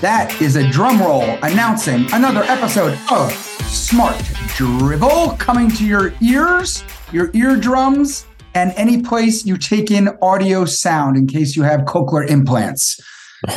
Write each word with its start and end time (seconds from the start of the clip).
That 0.00 0.36
is 0.40 0.54
a 0.54 0.68
drum 0.70 1.00
roll 1.00 1.24
announcing 1.42 2.06
another 2.12 2.44
episode 2.44 2.96
of 3.10 3.32
Smart 3.66 4.16
Drivel 4.56 5.36
coming 5.38 5.70
to 5.72 5.84
your 5.84 6.14
ears, 6.22 6.84
your 7.10 7.30
eardrums, 7.34 8.26
and 8.54 8.72
any 8.76 9.02
place 9.02 9.44
you 9.44 9.56
take 9.56 9.90
in 9.90 10.10
audio 10.22 10.64
sound 10.64 11.16
in 11.16 11.26
case 11.26 11.56
you 11.56 11.64
have 11.64 11.80
cochlear 11.80 12.28
implants. 12.28 13.00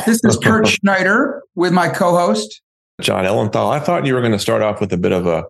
This 0.04 0.20
is 0.24 0.36
Kurt 0.36 0.66
Schneider 0.80 1.42
with 1.54 1.72
my 1.72 1.88
co 1.88 2.16
host, 2.16 2.60
Jon 3.00 3.24
Ellenthal. 3.24 3.70
I 3.70 3.78
thought 3.78 4.04
you 4.04 4.14
were 4.14 4.20
going 4.20 4.32
to 4.32 4.38
start 4.38 4.62
off 4.62 4.80
with 4.80 4.92
a 4.92 4.96
bit 4.96 5.12
of 5.12 5.26
a 5.26 5.44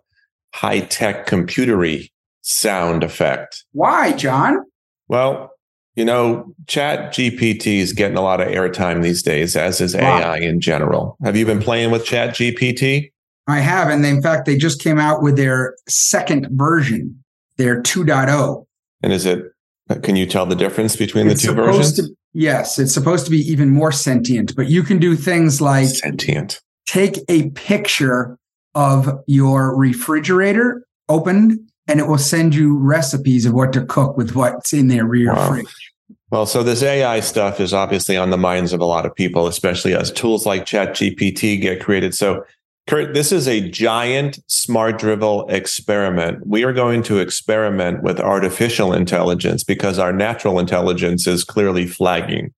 high 0.53 0.81
tech 0.81 1.25
computery 1.25 2.09
sound 2.41 3.03
effect. 3.03 3.65
Why, 3.71 4.11
Jon? 4.13 4.63
Well, 5.07 5.51
you 5.95 6.05
know, 6.05 6.53
Chat 6.67 7.13
GPT 7.13 7.77
is 7.77 7.93
getting 7.93 8.17
a 8.17 8.21
lot 8.21 8.41
of 8.41 8.47
airtime 8.47 9.03
these 9.03 9.21
days, 9.21 9.55
as 9.55 9.79
is. 9.79 9.95
AI 9.95 10.37
in 10.37 10.59
general. 10.59 11.17
Have 11.23 11.35
you 11.35 11.45
been 11.45 11.61
playing 11.61 11.91
with 11.91 12.05
Chat 12.05 12.35
GPT? 12.35 13.11
I 13.47 13.59
have. 13.59 13.89
And 13.89 14.05
in 14.05 14.21
fact, 14.21 14.45
they 14.45 14.57
just 14.57 14.81
came 14.81 14.99
out 14.99 15.21
with 15.21 15.35
their 15.35 15.75
second 15.87 16.47
version, 16.51 17.23
their 17.57 17.81
2.0. 17.81 18.65
And 19.01 19.13
is 19.13 19.25
it, 19.25 19.43
uh, 19.89 19.95
can 19.95 20.15
you 20.15 20.25
tell 20.25 20.45
the 20.45 20.55
difference 20.55 20.95
between 20.95 21.27
it's 21.27 21.41
the 21.41 21.49
two 21.49 21.55
versions? 21.55 21.93
To, 21.97 22.09
yes, 22.33 22.79
it's 22.79 22.93
supposed 22.93 23.25
to 23.25 23.31
be 23.31 23.39
even 23.39 23.69
more 23.69 23.91
sentient, 23.91 24.55
but 24.55 24.67
you 24.67 24.81
can 24.81 24.97
do 24.97 25.15
things 25.15 25.61
like 25.61 25.87
sentient. 25.87 26.61
Take 26.87 27.19
a 27.29 27.49
picture 27.51 28.37
of 28.75 29.21
your 29.27 29.75
refrigerator 29.75 30.85
opened 31.09 31.59
and 31.87 31.99
it 31.99 32.07
will 32.07 32.17
send 32.17 32.55
you 32.55 32.77
recipes 32.77 33.45
of 33.45 33.53
what 33.53 33.73
to 33.73 33.85
cook 33.85 34.17
with 34.17 34.35
what's 34.35 34.73
in 34.73 34.87
their 34.87 35.05
rear 35.05 35.33
wow. 35.33 35.49
fridge. 35.49 35.91
Well, 36.31 36.45
so 36.45 36.63
this 36.63 36.81
AI 36.81 37.19
stuff 37.19 37.59
is 37.59 37.73
obviously 37.73 38.17
on 38.17 38.31
the 38.31 38.37
minds 38.37 38.73
of 38.73 38.79
a 38.79 38.85
lot 38.85 39.05
of 39.05 39.13
people, 39.13 39.45
especially 39.45 39.93
as 39.93 40.11
tools 40.11 40.45
like 40.45 40.65
ChatGPT 40.65 41.61
get 41.61 41.79
created. 41.81 42.15
So, 42.15 42.43
Kurt, 42.87 43.13
this 43.13 43.31
is 43.31 43.47
a 43.47 43.69
giant 43.69 44.39
smart 44.47 44.97
drivel 44.97 45.47
experiment. 45.47 46.45
We 46.45 46.63
are 46.63 46.73
going 46.73 47.03
to 47.03 47.19
experiment 47.19 48.03
with 48.03 48.19
artificial 48.19 48.93
intelligence 48.93 49.63
because 49.63 49.99
our 49.99 50.11
natural 50.11 50.59
intelligence 50.59 51.27
is 51.27 51.43
clearly 51.43 51.85
flagging. 51.85 52.53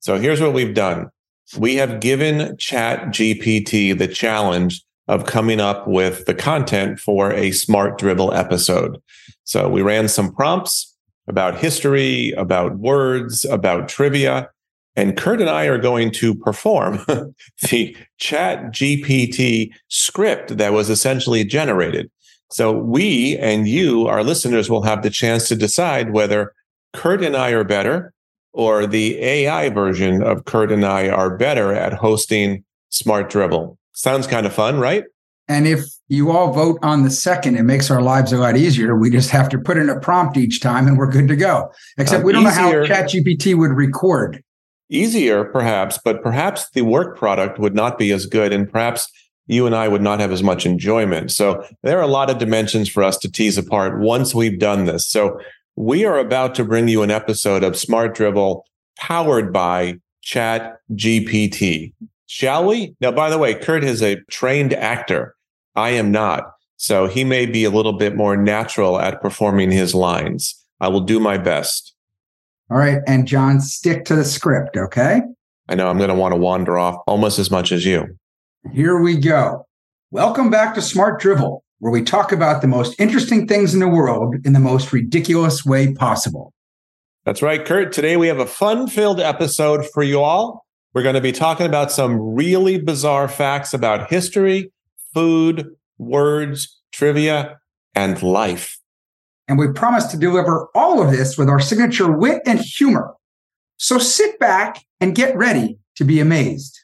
So 0.00 0.18
here's 0.18 0.40
what 0.40 0.54
we've 0.54 0.74
done. 0.74 1.08
We 1.58 1.76
have 1.76 2.00
given 2.00 2.56
ChatGPT 2.56 3.96
the 3.96 4.08
challenge 4.08 4.82
of 5.10 5.26
coming 5.26 5.60
up 5.60 5.88
with 5.88 6.24
the 6.26 6.34
content 6.34 7.00
for 7.00 7.32
a 7.32 7.50
smart 7.50 7.98
drivel 7.98 8.32
episode. 8.32 8.96
So 9.42 9.68
we 9.68 9.82
ran 9.82 10.06
some 10.06 10.32
prompts 10.32 10.96
about 11.26 11.58
history, 11.58 12.30
about 12.32 12.78
words, 12.78 13.44
about 13.44 13.88
trivia. 13.88 14.48
And 14.94 15.16
Kurt 15.16 15.40
and 15.40 15.50
I 15.50 15.64
are 15.64 15.78
going 15.78 16.12
to 16.12 16.32
perform 16.32 17.00
the 17.70 17.96
chat 18.18 18.66
GPT 18.66 19.72
script 19.88 20.58
that 20.58 20.72
was 20.72 20.88
essentially 20.88 21.44
generated. 21.44 22.08
So 22.52 22.72
we 22.72 23.36
and 23.38 23.66
you, 23.66 24.06
our 24.06 24.22
listeners, 24.22 24.70
will 24.70 24.82
have 24.84 25.02
the 25.02 25.10
chance 25.10 25.48
to 25.48 25.56
decide 25.56 26.12
whether 26.12 26.52
Kurt 26.92 27.24
and 27.24 27.36
I 27.36 27.50
are 27.50 27.64
better 27.64 28.12
or 28.52 28.86
the 28.86 29.18
AI 29.18 29.70
version 29.70 30.22
of 30.22 30.44
Kurt 30.44 30.70
and 30.70 30.84
I 30.84 31.08
are 31.08 31.36
better 31.36 31.72
at 31.72 31.94
hosting 31.94 32.64
Smart 32.90 33.28
Drivel. 33.28 33.76
Sounds 34.00 34.26
kind 34.26 34.46
of 34.46 34.54
fun, 34.54 34.78
right? 34.78 35.04
And 35.46 35.66
if 35.66 35.84
you 36.08 36.30
all 36.30 36.54
vote 36.54 36.78
on 36.82 37.02
the 37.02 37.10
second, 37.10 37.56
it 37.56 37.64
makes 37.64 37.90
our 37.90 38.00
lives 38.00 38.32
a 38.32 38.38
lot 38.38 38.56
easier. 38.56 38.96
We 38.96 39.10
just 39.10 39.28
have 39.28 39.50
to 39.50 39.58
put 39.58 39.76
in 39.76 39.90
a 39.90 40.00
prompt 40.00 40.38
each 40.38 40.62
time 40.62 40.86
and 40.86 40.96
we're 40.96 41.10
good 41.10 41.28
to 41.28 41.36
go. 41.36 41.70
Except 41.98 42.20
um, 42.20 42.24
we 42.24 42.32
don't 42.32 42.46
easier, 42.46 42.80
know 42.80 42.86
how 42.86 43.02
ChatGPT 43.02 43.58
would 43.58 43.72
record. 43.72 44.42
Easier, 44.88 45.44
perhaps, 45.44 45.98
but 46.02 46.22
perhaps 46.22 46.70
the 46.70 46.80
work 46.80 47.18
product 47.18 47.58
would 47.58 47.74
not 47.74 47.98
be 47.98 48.10
as 48.10 48.24
good. 48.24 48.54
And 48.54 48.70
perhaps 48.70 49.06
you 49.48 49.66
and 49.66 49.74
I 49.74 49.86
would 49.86 50.02
not 50.02 50.18
have 50.18 50.32
as 50.32 50.42
much 50.42 50.64
enjoyment. 50.64 51.30
So 51.30 51.62
there 51.82 51.98
are 51.98 52.02
a 52.02 52.06
lot 52.06 52.30
of 52.30 52.38
dimensions 52.38 52.88
for 52.88 53.02
us 53.02 53.18
to 53.18 53.30
tease 53.30 53.58
apart 53.58 54.00
once 54.00 54.34
we've 54.34 54.58
done 54.58 54.86
this. 54.86 55.06
So 55.06 55.38
we 55.76 56.06
are 56.06 56.18
about 56.18 56.54
to 56.54 56.64
bring 56.64 56.88
you 56.88 57.02
an 57.02 57.10
episode 57.10 57.62
of 57.62 57.76
Smart 57.76 58.16
Drivel 58.16 58.62
powered 58.96 59.52
by 59.52 59.98
Chat 60.22 60.78
GPT. 60.92 61.92
Shall 62.32 62.64
we? 62.64 62.94
Now, 63.00 63.10
by 63.10 63.28
the 63.28 63.38
way, 63.38 63.56
Kurt 63.56 63.82
is 63.82 64.04
a 64.04 64.20
trained 64.30 64.72
actor. 64.72 65.34
I 65.74 65.90
am 65.90 66.12
not. 66.12 66.44
So 66.76 67.08
he 67.08 67.24
may 67.24 67.44
be 67.44 67.64
a 67.64 67.70
little 67.70 67.94
bit 67.94 68.14
more 68.14 68.36
natural 68.36 69.00
at 69.00 69.20
performing 69.20 69.72
his 69.72 69.96
lines. 69.96 70.54
I 70.78 70.86
will 70.86 71.00
do 71.00 71.18
my 71.18 71.38
best. 71.38 71.92
All 72.70 72.76
right. 72.76 73.00
And 73.04 73.26
Jon, 73.26 73.60
stick 73.60 74.04
to 74.04 74.14
the 74.14 74.24
script, 74.24 74.76
okay? 74.76 75.22
I 75.68 75.74
know 75.74 75.88
I'm 75.88 75.98
going 75.98 76.08
to 76.08 76.14
want 76.14 76.30
to 76.30 76.36
wander 76.36 76.78
off 76.78 77.02
almost 77.08 77.40
as 77.40 77.50
much 77.50 77.72
as 77.72 77.84
you. 77.84 78.06
Here 78.72 79.00
we 79.00 79.16
go. 79.16 79.66
Welcome 80.12 80.50
back 80.50 80.76
to 80.76 80.82
Smart 80.82 81.20
Drivel, 81.20 81.64
where 81.80 81.90
we 81.90 82.00
talk 82.00 82.30
about 82.30 82.62
the 82.62 82.68
most 82.68 82.94
interesting 83.00 83.48
things 83.48 83.74
in 83.74 83.80
the 83.80 83.88
world 83.88 84.36
in 84.44 84.52
the 84.52 84.60
most 84.60 84.92
ridiculous 84.92 85.64
way 85.64 85.94
possible. 85.94 86.54
That's 87.24 87.42
right, 87.42 87.64
Kurt. 87.64 87.92
Today 87.92 88.16
we 88.16 88.28
have 88.28 88.38
a 88.38 88.46
fun 88.46 88.86
filled 88.86 89.18
episode 89.18 89.84
for 89.92 90.04
you 90.04 90.20
all. 90.20 90.64
We're 90.92 91.02
going 91.02 91.14
to 91.14 91.20
be 91.20 91.32
talking 91.32 91.66
about 91.66 91.92
some 91.92 92.18
really 92.18 92.80
bizarre 92.80 93.28
facts 93.28 93.72
about 93.72 94.10
history, 94.10 94.72
food, 95.14 95.76
words, 95.98 96.80
trivia, 96.92 97.58
and 97.94 98.20
life. 98.22 98.78
And 99.46 99.58
we 99.58 99.72
promise 99.72 100.06
to 100.06 100.16
deliver 100.16 100.68
all 100.74 101.02
of 101.02 101.10
this 101.10 101.36
with 101.38 101.48
our 101.48 101.60
signature 101.60 102.10
wit 102.10 102.42
and 102.46 102.60
humor. 102.60 103.14
So 103.76 103.98
sit 103.98 104.38
back 104.38 104.84
and 105.00 105.14
get 105.14 105.36
ready 105.36 105.78
to 105.96 106.04
be 106.04 106.20
amazed. 106.20 106.80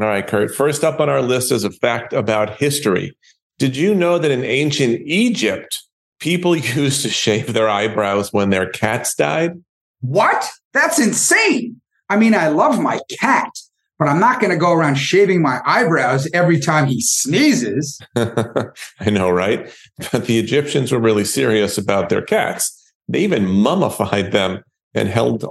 All 0.00 0.06
right, 0.06 0.26
Kurt. 0.26 0.54
First 0.54 0.84
up 0.84 1.00
on 1.00 1.08
our 1.08 1.22
list 1.22 1.50
is 1.50 1.64
a 1.64 1.70
fact 1.70 2.12
about 2.12 2.58
history. 2.58 3.16
Did 3.58 3.76
you 3.76 3.94
know 3.94 4.18
that 4.18 4.30
in 4.30 4.44
ancient 4.44 5.00
Egypt, 5.06 5.82
people 6.20 6.54
used 6.56 7.02
to 7.02 7.08
shave 7.08 7.54
their 7.54 7.68
eyebrows 7.68 8.32
when 8.32 8.50
their 8.50 8.68
cats 8.68 9.14
died? 9.14 9.62
What? 10.00 10.50
That's 10.74 10.98
insane. 10.98 11.80
I 12.08 12.16
mean, 12.16 12.34
I 12.34 12.48
love 12.48 12.80
my 12.80 13.00
cat, 13.18 13.50
but 13.98 14.08
I'm 14.08 14.20
not 14.20 14.40
going 14.40 14.52
to 14.52 14.58
go 14.58 14.72
around 14.72 14.96
shaving 14.96 15.42
my 15.42 15.60
eyebrows 15.64 16.28
every 16.32 16.60
time 16.60 16.86
he 16.86 17.00
sneezes. 17.00 18.00
I 18.16 19.10
know, 19.10 19.30
right? 19.30 19.70
But 20.12 20.26
the 20.26 20.38
Egyptians 20.38 20.92
were 20.92 21.00
really 21.00 21.24
serious 21.24 21.78
about 21.78 22.08
their 22.08 22.22
cats. 22.22 22.72
They 23.08 23.20
even 23.20 23.46
mummified 23.46 24.32
them 24.32 24.62
and 24.94 25.08
held 25.08 25.46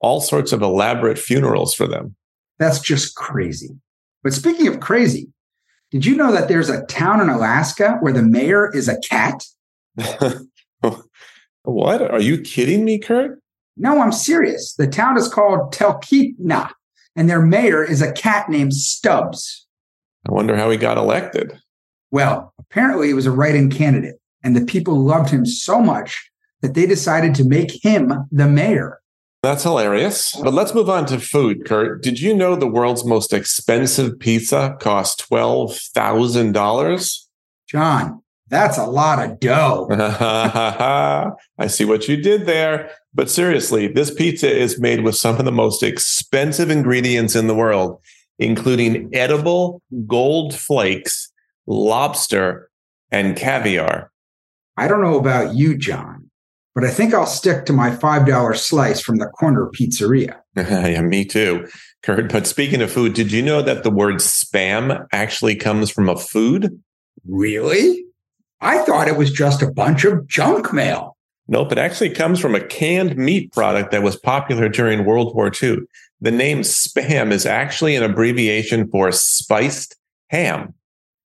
all 0.00 0.20
sorts 0.20 0.52
of 0.52 0.62
elaborate 0.62 1.18
funerals 1.18 1.74
for 1.74 1.86
them. 1.86 2.16
That's 2.58 2.80
just 2.80 3.16
crazy. 3.16 3.70
But 4.22 4.32
speaking 4.32 4.68
of 4.68 4.80
crazy, 4.80 5.28
did 5.90 6.06
you 6.06 6.14
know 6.14 6.32
that 6.32 6.48
there's 6.48 6.68
a 6.68 6.84
town 6.86 7.20
in 7.20 7.28
Alaska 7.28 7.96
where 8.00 8.12
the 8.12 8.22
mayor 8.22 8.70
is 8.74 8.88
a 8.88 8.98
cat? 9.00 9.44
what? 11.62 12.10
Are 12.10 12.20
you 12.20 12.40
kidding 12.40 12.84
me, 12.84 12.98
Kurt? 12.98 13.40
No, 13.76 14.00
I'm 14.00 14.12
serious. 14.12 14.74
The 14.74 14.86
town 14.86 15.16
is 15.16 15.28
called 15.28 15.72
Talkeetna, 15.72 16.70
and 17.16 17.28
their 17.28 17.42
mayor 17.42 17.82
is 17.82 18.02
a 18.02 18.12
cat 18.12 18.48
named 18.48 18.74
Stubbs. 18.74 19.66
I 20.28 20.32
wonder 20.32 20.56
how 20.56 20.70
he 20.70 20.76
got 20.76 20.98
elected. 20.98 21.58
Well, 22.10 22.52
apparently 22.58 23.06
he 23.08 23.14
was 23.14 23.26
a 23.26 23.30
write 23.30 23.54
in 23.54 23.70
candidate, 23.70 24.16
and 24.42 24.54
the 24.54 24.64
people 24.64 24.96
loved 25.02 25.30
him 25.30 25.46
so 25.46 25.80
much 25.80 26.30
that 26.60 26.74
they 26.74 26.86
decided 26.86 27.34
to 27.36 27.44
make 27.44 27.84
him 27.84 28.26
the 28.30 28.46
mayor. 28.46 29.00
That's 29.42 29.62
hilarious. 29.62 30.36
But 30.42 30.52
let's 30.52 30.74
move 30.74 30.90
on 30.90 31.06
to 31.06 31.18
food, 31.18 31.64
Kurt. 31.64 32.02
Did 32.02 32.20
you 32.20 32.34
know 32.34 32.54
the 32.54 32.66
world's 32.66 33.06
most 33.06 33.32
expensive 33.32 34.18
pizza 34.18 34.76
costs 34.80 35.26
$12,000? 35.26 37.18
Jon, 37.66 38.22
that's 38.50 38.76
a 38.76 38.84
lot 38.84 39.24
of 39.24 39.38
dough. 39.38 39.86
I 41.58 41.66
see 41.68 41.84
what 41.84 42.08
you 42.08 42.16
did 42.16 42.46
there. 42.46 42.90
But 43.14 43.30
seriously, 43.30 43.86
this 43.86 44.12
pizza 44.12 44.50
is 44.50 44.80
made 44.80 45.02
with 45.02 45.16
some 45.16 45.38
of 45.38 45.44
the 45.44 45.52
most 45.52 45.82
expensive 45.82 46.70
ingredients 46.70 47.34
in 47.34 47.46
the 47.46 47.54
world, 47.54 48.00
including 48.38 49.08
edible 49.14 49.82
gold 50.06 50.54
flakes, 50.54 51.32
lobster, 51.66 52.70
and 53.10 53.36
caviar. 53.36 54.10
I 54.76 54.88
don't 54.88 55.02
know 55.02 55.18
about 55.18 55.54
you, 55.54 55.76
Jon, 55.76 56.30
but 56.74 56.84
I 56.84 56.90
think 56.90 57.14
I'll 57.14 57.26
stick 57.26 57.66
to 57.66 57.72
my 57.72 57.90
$5 57.90 58.56
slice 58.56 59.00
from 59.00 59.18
the 59.18 59.26
corner 59.26 59.70
pizzeria. 59.72 60.38
yeah, 60.56 61.02
me 61.02 61.24
too, 61.24 61.68
Kurt. 62.02 62.32
But 62.32 62.46
speaking 62.46 62.82
of 62.82 62.90
food, 62.90 63.14
did 63.14 63.30
you 63.30 63.42
know 63.42 63.62
that 63.62 63.84
the 63.84 63.90
word 63.90 64.16
spam 64.16 65.06
actually 65.12 65.54
comes 65.54 65.90
from 65.90 66.08
a 66.08 66.16
food? 66.16 66.80
Really? 67.26 68.04
I 68.60 68.78
thought 68.84 69.08
it 69.08 69.16
was 69.16 69.30
just 69.30 69.62
a 69.62 69.70
bunch 69.70 70.04
of 70.04 70.26
junk 70.26 70.72
mail. 70.72 71.16
Nope, 71.48 71.72
it 71.72 71.78
actually 71.78 72.10
comes 72.10 72.38
from 72.38 72.54
a 72.54 72.64
canned 72.64 73.16
meat 73.16 73.52
product 73.52 73.90
that 73.90 74.02
was 74.02 74.16
popular 74.16 74.68
during 74.68 75.04
World 75.04 75.34
War 75.34 75.50
II. 75.50 75.78
The 76.20 76.30
name 76.30 76.60
spam 76.60 77.32
is 77.32 77.46
actually 77.46 77.96
an 77.96 78.02
abbreviation 78.02 78.88
for 78.90 79.10
spiced 79.10 79.96
ham. 80.28 80.74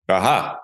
Aha. 0.08 0.60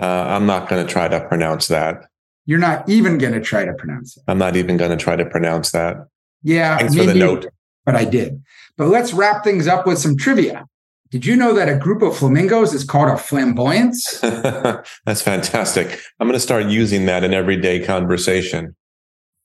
Uh, 0.00 0.04
I'm 0.04 0.46
not 0.46 0.68
going 0.68 0.86
to 0.86 0.92
try 0.92 1.08
to 1.08 1.26
pronounce 1.28 1.68
that. 1.68 2.04
You're 2.44 2.58
not 2.58 2.86
even 2.88 3.18
going 3.18 3.34
to 3.34 3.40
try 3.40 3.64
to 3.64 3.72
pronounce 3.72 4.16
it. 4.16 4.24
I'm 4.26 4.38
not 4.38 4.56
even 4.56 4.76
going 4.76 4.90
to 4.90 4.96
try 4.96 5.14
to 5.16 5.24
pronounce 5.24 5.70
that. 5.70 6.08
Yeah, 6.42 6.78
Thanks 6.78 6.94
for 6.96 7.04
the 7.04 7.14
note. 7.14 7.46
but 7.84 7.94
I 7.96 8.04
did. 8.04 8.42
But 8.76 8.88
let's 8.88 9.12
wrap 9.12 9.44
things 9.44 9.66
up 9.68 9.86
with 9.86 9.98
some 9.98 10.16
trivia. 10.16 10.66
Did 11.10 11.26
you 11.26 11.36
know 11.36 11.52
that 11.54 11.68
a 11.68 11.76
group 11.76 12.00
of 12.02 12.16
flamingos 12.16 12.72
is 12.72 12.84
called 12.84 13.10
a 13.10 13.16
flamboyance? 13.18 14.18
That's 14.20 15.20
fantastic. 15.22 16.00
I'm 16.18 16.26
going 16.26 16.32
to 16.32 16.40
start 16.40 16.66
using 16.66 17.04
that 17.06 17.22
in 17.22 17.34
everyday 17.34 17.84
conversation. 17.84 18.74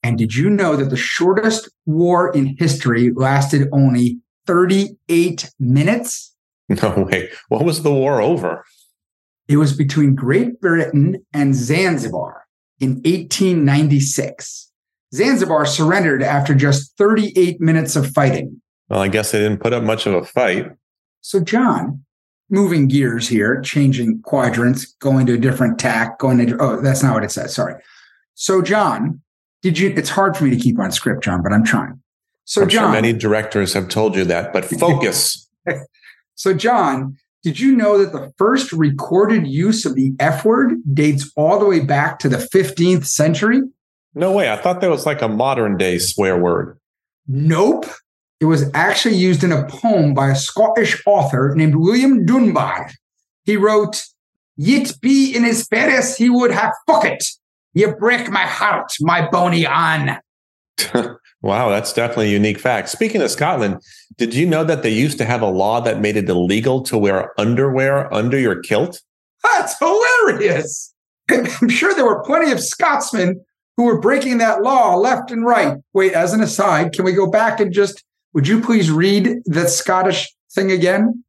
And 0.02 0.16
did 0.16 0.34
you 0.34 0.48
know 0.48 0.76
that 0.76 0.88
the 0.90 0.96
shortest 0.96 1.68
war 1.84 2.32
in 2.32 2.56
history 2.58 3.10
lasted 3.14 3.68
only 3.72 4.18
38 4.46 5.50
minutes? 5.58 6.34
No 6.82 7.08
way. 7.10 7.30
What 7.48 7.64
was 7.64 7.82
the 7.82 7.92
war 7.92 8.20
over? 8.20 8.62
It 9.48 9.56
was 9.56 9.74
between 9.74 10.14
Great 10.14 10.60
Britain 10.60 11.24
and 11.32 11.54
Zanzibar 11.54 12.44
in 12.78 12.96
1896. 12.96 14.67
Zanzibar 15.14 15.66
surrendered 15.66 16.22
after 16.22 16.54
just 16.54 16.96
38 16.98 17.60
minutes 17.60 17.96
of 17.96 18.10
fighting. 18.12 18.60
Well, 18.88 19.00
I 19.00 19.08
guess 19.08 19.32
they 19.32 19.38
didn't 19.38 19.60
put 19.60 19.72
up 19.72 19.82
much 19.82 20.06
of 20.06 20.14
a 20.14 20.24
fight. 20.24 20.70
So, 21.20 21.40
Jon, 21.40 22.04
moving 22.50 22.88
gears 22.88 23.28
here, 23.28 23.60
changing 23.60 24.22
quadrants, 24.22 24.86
going 24.94 25.26
to 25.26 25.34
a 25.34 25.38
different 25.38 25.78
tack, 25.78 26.18
going 26.18 26.46
to, 26.46 26.56
oh, 26.58 26.80
that's 26.80 27.02
not 27.02 27.14
what 27.14 27.24
it 27.24 27.30
says. 27.30 27.54
Sorry. 27.54 27.74
So, 28.34 28.62
Jon, 28.62 29.20
did 29.62 29.78
you, 29.78 29.90
it's 29.96 30.10
hard 30.10 30.36
for 30.36 30.44
me 30.44 30.50
to 30.50 30.56
keep 30.56 30.78
on 30.78 30.92
script, 30.92 31.24
Jon, 31.24 31.42
but 31.42 31.52
I'm 31.52 31.64
trying. 31.64 32.00
So, 32.44 32.62
I'm 32.62 32.68
Jon, 32.68 32.84
sure 32.84 32.92
many 32.92 33.12
directors 33.12 33.74
have 33.74 33.88
told 33.88 34.16
you 34.16 34.24
that, 34.26 34.52
but 34.52 34.64
focus. 34.64 35.48
so, 36.34 36.54
Jon, 36.54 37.16
did 37.42 37.60
you 37.60 37.76
know 37.76 37.98
that 37.98 38.12
the 38.12 38.32
first 38.38 38.72
recorded 38.72 39.46
use 39.46 39.84
of 39.84 39.94
the 39.94 40.12
F 40.18 40.44
word 40.44 40.74
dates 40.92 41.30
all 41.36 41.58
the 41.58 41.66
way 41.66 41.80
back 41.80 42.18
to 42.20 42.28
the 42.28 42.36
15th 42.36 43.06
century? 43.06 43.60
No 44.18 44.32
way. 44.32 44.50
I 44.50 44.56
thought 44.56 44.80
that 44.80 44.90
was 44.90 45.06
like 45.06 45.22
a 45.22 45.28
modern 45.28 45.76
day 45.76 45.98
swear 45.98 46.36
word. 46.36 46.78
Nope. 47.26 47.86
It 48.40 48.44
was 48.44 48.70
actually 48.74 49.16
used 49.16 49.42
in 49.42 49.52
a 49.52 49.66
poem 49.66 50.14
by 50.14 50.30
a 50.30 50.36
Scottish 50.36 51.02
author 51.06 51.54
named 51.56 51.76
William 51.76 52.24
Dunbar. 52.24 52.90
He 53.44 53.56
wrote, 53.56 54.04
Yet 54.56 55.00
be 55.00 55.34
in 55.34 55.44
his 55.44 55.66
Paris 55.66 56.16
he 56.16 56.28
would 56.28 56.50
have 56.50 56.72
fuck 56.86 57.04
it. 57.04 57.24
You 57.74 57.94
break 57.94 58.28
my 58.28 58.44
heart, 58.44 58.92
my 59.00 59.28
bony 59.28 59.66
on. 59.66 60.18
wow, 61.42 61.68
that's 61.68 61.92
definitely 61.92 62.28
a 62.28 62.32
unique 62.32 62.58
fact. 62.58 62.88
Speaking 62.88 63.22
of 63.22 63.30
Scotland, 63.30 63.80
did 64.16 64.34
you 64.34 64.46
know 64.46 64.64
that 64.64 64.82
they 64.82 64.90
used 64.90 65.18
to 65.18 65.24
have 65.24 65.42
a 65.42 65.46
law 65.46 65.80
that 65.80 66.00
made 66.00 66.16
it 66.16 66.28
illegal 66.28 66.82
to 66.82 66.98
wear 66.98 67.38
underwear 67.38 68.12
under 68.12 68.38
your 68.38 68.60
kilt? 68.60 69.00
That's 69.44 69.78
hilarious. 69.78 70.92
I'm 71.30 71.68
sure 71.68 71.94
there 71.94 72.06
were 72.06 72.24
plenty 72.24 72.50
of 72.50 72.60
Scotsmen 72.60 73.44
who 73.78 73.84
were 73.84 74.00
breaking 74.00 74.38
that 74.38 74.60
law 74.60 74.96
left 74.96 75.30
and 75.30 75.46
right. 75.46 75.78
Wait, 75.94 76.12
as 76.12 76.32
an 76.34 76.42
aside, 76.42 76.92
can 76.92 77.04
we 77.04 77.12
go 77.12 77.30
back 77.30 77.60
and 77.60 77.72
just, 77.72 78.02
would 78.34 78.48
you 78.48 78.60
please 78.60 78.90
read 78.90 79.38
that 79.46 79.70
Scottish 79.70 80.34
thing 80.52 80.72
again? 80.72 81.22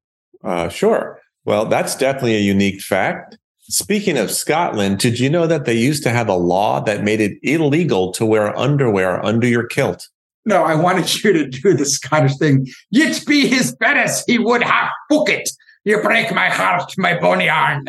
Uh, 0.44 0.68
sure. 0.68 1.19
Well, 1.46 1.66
that's 1.66 1.96
definitely 1.96 2.36
a 2.36 2.40
unique 2.40 2.81
fact. 2.81 3.38
Speaking 3.60 4.18
of 4.18 4.31
Scotland, 4.31 4.98
did 4.98 5.19
you 5.19 5.30
know 5.30 5.46
that 5.46 5.66
they 5.66 5.75
used 5.75 6.01
to 6.04 6.10
have 6.10 6.28
a 6.28 6.34
law 6.34 6.80
that 6.81 7.04
made 7.04 7.22
it 7.22 7.38
illegal 7.44 8.12
to 8.13 8.25
wear 8.25 8.57
underwear 8.57 9.24
under 9.24 9.48
your 9.48 9.68
kilt? 9.68 10.10
No, 10.44 10.63
I 10.63 10.74
wanted 10.74 11.24
you 11.24 11.31
to 11.34 11.48
do 11.48 11.75
the 11.75 11.86
Scottish 11.86 12.36
thing. 12.38 12.66
Yet 12.90 13.24
be 13.28 13.48
his 13.48 13.75
Paris 13.80 14.24
he 14.25 14.40
would 14.40 14.63
have 14.63 14.90
fuck 15.07 15.30
it. 15.30 15.51
You 15.84 16.01
break 16.01 16.34
my 16.34 16.50
heart, 16.50 16.92
my 16.98 17.19
bony 17.19 17.48
arm. 17.48 17.86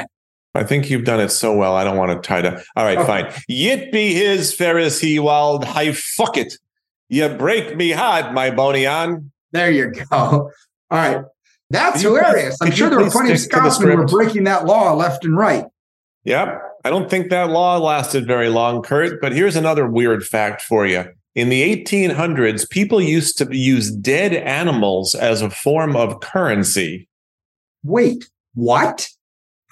I 0.54 0.64
think 0.64 0.90
you've 0.90 1.04
done 1.04 1.20
it 1.20 1.30
so 1.30 1.54
well. 1.56 1.76
I 1.76 1.84
don't 1.84 1.96
want 1.96 2.10
to 2.20 2.26
try 2.26 2.42
to. 2.42 2.62
All 2.76 2.84
right, 2.84 2.98
Okay. 2.98 3.06
fine. 3.30 3.32
Yit 3.48 3.92
be 3.92 4.12
his 4.14 4.52
Ferris 4.54 5.00
he 5.00 5.18
wild. 5.18 5.64
Hi, 5.64 5.92
fuck 5.92 6.36
it. 6.36 6.54
You 7.08 7.28
break 7.28 7.76
me 7.76 7.90
heart, 7.90 8.32
my 8.34 8.50
bony 8.50 8.86
on. 8.86 9.30
There 9.52 9.70
you 9.70 9.92
go. 9.92 10.06
All 10.12 10.50
right. 10.90 11.22
That's 11.70 11.96
Could 11.96 12.02
you 12.02 12.08
please- 12.10 12.18
hilarious. 12.26 12.56
I'm 12.60 12.70
sure 12.72 12.90
there 12.90 12.98
were 12.98 13.10
plenty 13.10 13.32
of 13.32 13.38
Scotsmen 13.38 13.90
who 13.90 13.96
were 13.98 14.06
breaking 14.06 14.44
that 14.44 14.64
law 14.66 14.92
left 14.94 15.24
and 15.24 15.36
right. 15.36 15.66
Yep. 16.24 16.62
I 16.84 16.90
don't 16.90 17.08
think 17.08 17.30
that 17.30 17.50
law 17.50 17.78
lasted 17.78 18.26
very 18.26 18.48
long, 18.48 18.82
Kurt. 18.82 19.20
But 19.20 19.32
here's 19.32 19.54
another 19.56 19.86
weird 19.86 20.24
fact 20.26 20.62
for 20.62 20.84
you. 20.86 21.04
In 21.36 21.48
the 21.48 21.62
1800s, 21.62 22.68
people 22.68 23.00
used 23.00 23.38
to 23.38 23.46
use 23.56 23.90
dead 23.92 24.34
animals 24.34 25.14
as 25.14 25.42
a 25.42 25.50
form 25.50 25.94
of 25.94 26.20
currency. 26.20 27.08
Wait, 27.84 28.28
what? 28.54 29.08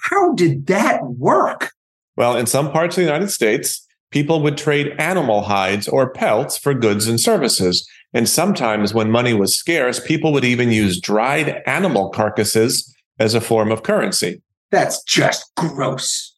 How 0.01 0.33
did 0.33 0.67
that 0.67 1.03
work? 1.03 1.71
Well, 2.15 2.35
in 2.35 2.45
some 2.45 2.71
parts 2.71 2.97
of 2.97 3.01
the 3.01 3.09
United 3.09 3.29
States, 3.29 3.85
people 4.11 4.41
would 4.41 4.57
trade 4.57 4.93
animal 4.99 5.43
hides 5.43 5.87
or 5.87 6.11
pelts 6.11 6.57
for 6.57 6.73
goods 6.73 7.07
and 7.07 7.19
services. 7.19 7.87
And 8.13 8.27
sometimes, 8.27 8.93
when 8.93 9.11
money 9.11 9.33
was 9.33 9.55
scarce, 9.55 9.99
people 9.99 10.33
would 10.33 10.45
even 10.45 10.71
use 10.71 10.99
dried 10.99 11.61
animal 11.65 12.09
carcasses 12.09 12.93
as 13.19 13.35
a 13.35 13.41
form 13.41 13.71
of 13.71 13.83
currency. 13.83 14.41
That's 14.71 15.03
just 15.03 15.51
gross. 15.55 16.35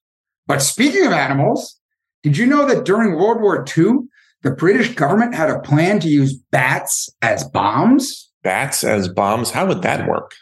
But 0.48 0.62
speaking 0.62 1.06
of 1.06 1.14
animals, 1.14 1.80
did 2.24 2.38
you 2.38 2.46
know 2.46 2.66
that 2.68 2.86
during 2.86 3.16
World 3.16 3.42
War 3.42 3.66
II, 3.78 4.00
the 4.44 4.52
British 4.52 4.94
government 4.96 5.34
had 5.34 5.50
a 5.50 5.60
plan 5.60 6.00
to 6.02 6.10
use 6.10 6.34
bats 6.52 7.10
as 7.22 7.44
bombs? 7.44 8.30
Bats 8.44 8.84
as 8.84 9.08
bombs, 9.08 9.52
how 9.52 9.66
would 9.68 9.82
that 9.84 10.08
work? 10.08 10.34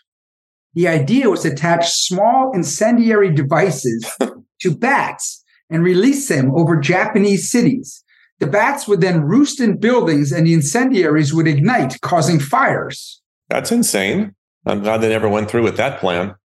The 0.73 0.87
idea 0.87 1.29
was 1.29 1.41
to 1.41 1.51
attach 1.51 1.89
small 1.89 2.51
incendiary 2.53 3.33
devices 3.33 4.09
to 4.61 4.75
bats 4.75 5.43
and 5.69 5.83
release 5.83 6.27
them 6.27 6.51
over 6.55 6.77
Japanese 6.77 7.51
cities. 7.51 8.03
The 8.39 8.47
bats 8.47 8.87
would 8.87 9.01
then 9.01 9.21
roost 9.21 9.59
in 9.59 9.79
buildings 9.79 10.31
and 10.31 10.47
the 10.47 10.53
incendiaries 10.53 11.33
would 11.33 11.47
ignite, 11.47 11.99
causing 12.01 12.39
fires. 12.39 13.21
That's 13.49 13.71
insane. 13.71 14.35
I'm 14.65 14.81
glad 14.81 14.97
they 14.97 15.09
never 15.09 15.27
went 15.27 15.49
through 15.49 15.63
with 15.63 15.77
that 15.77 15.99
plan. 15.99 16.35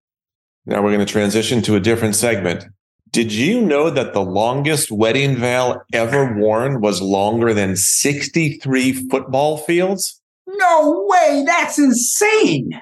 Now 0.67 0.83
we're 0.83 0.93
going 0.93 1.07
to 1.07 1.13
transition 1.13 1.63
to 1.63 1.77
a 1.77 1.81
different 1.81 2.17
segment. 2.17 2.65
Did 3.11 3.33
you 3.33 3.61
know 3.61 3.91
that 3.91 4.13
the 4.13 4.25
longest 4.25 4.91
wedding 4.91 5.37
veil 5.37 5.83
ever 5.93 6.35
worn 6.37 6.81
was 6.81 7.01
longer 7.01 7.55
than 7.55 7.77
63 7.77 9.09
football 9.09 9.57
fields? 9.59 10.21
No 10.49 11.07
way, 11.07 11.45
that's 11.47 11.79
insane. 11.79 12.73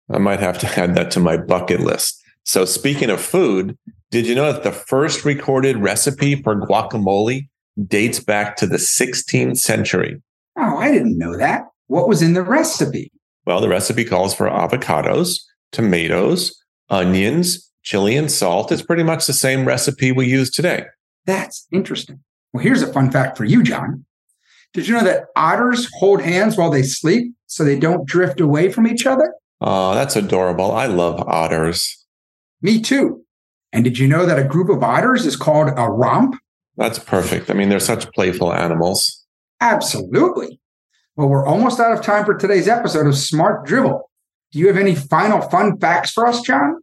I 0.09 0.17
might 0.17 0.39
have 0.39 0.57
to 0.59 0.67
add 0.79 0.95
that 0.95 1.11
to 1.11 1.19
my 1.19 1.37
bucket 1.37 1.79
list. 1.79 2.21
So, 2.43 2.65
speaking 2.65 3.09
of 3.09 3.21
food, 3.21 3.77
did 4.09 4.25
you 4.27 4.35
know 4.35 4.51
that 4.51 4.63
the 4.63 4.71
first 4.71 5.23
recorded 5.25 5.77
recipe 5.77 6.41
for 6.41 6.55
guacamole 6.55 7.47
dates 7.87 8.19
back 8.19 8.55
to 8.57 8.67
the 8.67 8.77
16th 8.77 9.57
century? 9.57 10.21
Oh, 10.57 10.77
I 10.77 10.91
didn't 10.91 11.17
know 11.17 11.37
that. 11.37 11.63
What 11.87 12.07
was 12.07 12.21
in 12.21 12.33
the 12.33 12.41
recipe? 12.41 13.11
Well, 13.45 13.61
the 13.61 13.69
recipe 13.69 14.03
calls 14.03 14.33
for 14.33 14.49
avocados, 14.49 15.39
tomatoes, 15.71 16.55
onions, 16.89 17.71
chili, 17.83 18.15
and 18.15 18.31
salt. 18.31 18.71
It's 18.71 18.81
pretty 18.81 19.03
much 19.03 19.25
the 19.25 19.33
same 19.33 19.65
recipe 19.65 20.11
we 20.11 20.27
use 20.27 20.51
today. 20.51 20.85
That's 21.25 21.67
interesting. 21.71 22.23
Well, 22.53 22.63
here's 22.63 22.81
a 22.81 22.91
fun 22.91 23.11
fact 23.11 23.37
for 23.37 23.45
you, 23.45 23.63
Jon. 23.63 24.05
Did 24.73 24.87
you 24.87 24.93
know 24.93 25.03
that 25.03 25.25
otters 25.35 25.89
hold 25.99 26.21
hands 26.21 26.57
while 26.57 26.69
they 26.69 26.83
sleep 26.83 27.33
so 27.47 27.63
they 27.63 27.77
don't 27.77 28.05
drift 28.05 28.39
away 28.39 28.71
from 28.71 28.87
each 28.87 29.05
other? 29.05 29.33
Oh, 29.61 29.93
that's 29.93 30.15
adorable. 30.15 30.71
I 30.71 30.87
love 30.87 31.21
otters. 31.27 32.05
Me 32.61 32.81
too. 32.81 33.23
And 33.71 33.83
did 33.83 33.97
you 33.97 34.07
know 34.07 34.25
that 34.25 34.39
a 34.39 34.43
group 34.43 34.69
of 34.69 34.83
otters 34.83 35.25
is 35.25 35.35
called 35.35 35.69
a 35.77 35.89
romp? 35.89 36.35
That's 36.77 36.99
perfect. 36.99 37.49
I 37.49 37.53
mean, 37.53 37.69
they're 37.69 37.79
such 37.79 38.11
playful 38.11 38.53
animals. 38.53 39.25
Absolutely. 39.61 40.59
Well, 41.15 41.29
we're 41.29 41.45
almost 41.45 41.79
out 41.79 41.91
of 41.91 42.01
time 42.03 42.25
for 42.25 42.33
today's 42.33 42.67
episode 42.67 43.05
of 43.05 43.15
Smart 43.15 43.65
Drivel. 43.67 44.09
Do 44.51 44.59
you 44.59 44.67
have 44.67 44.77
any 44.77 44.95
final 44.95 45.41
fun 45.41 45.79
facts 45.79 46.11
for 46.11 46.25
us, 46.25 46.41
Jon? 46.41 46.81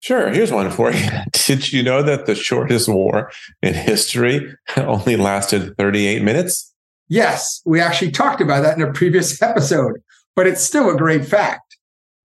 Sure. 0.00 0.28
Here's 0.30 0.52
one 0.52 0.70
for 0.70 0.92
you. 0.92 1.08
Did 1.32 1.72
you 1.72 1.82
know 1.82 2.02
that 2.02 2.26
the 2.26 2.34
shortest 2.34 2.88
war 2.88 3.30
in 3.62 3.74
history 3.74 4.54
only 4.76 5.16
lasted 5.16 5.76
38 5.78 6.22
minutes? 6.22 6.72
Yes, 7.08 7.62
we 7.64 7.80
actually 7.80 8.10
talked 8.10 8.40
about 8.40 8.62
that 8.62 8.76
in 8.76 8.82
a 8.82 8.92
previous 8.92 9.40
episode, 9.42 10.02
but 10.34 10.46
it's 10.46 10.62
still 10.62 10.90
a 10.90 10.96
great 10.96 11.24
fact. 11.24 11.75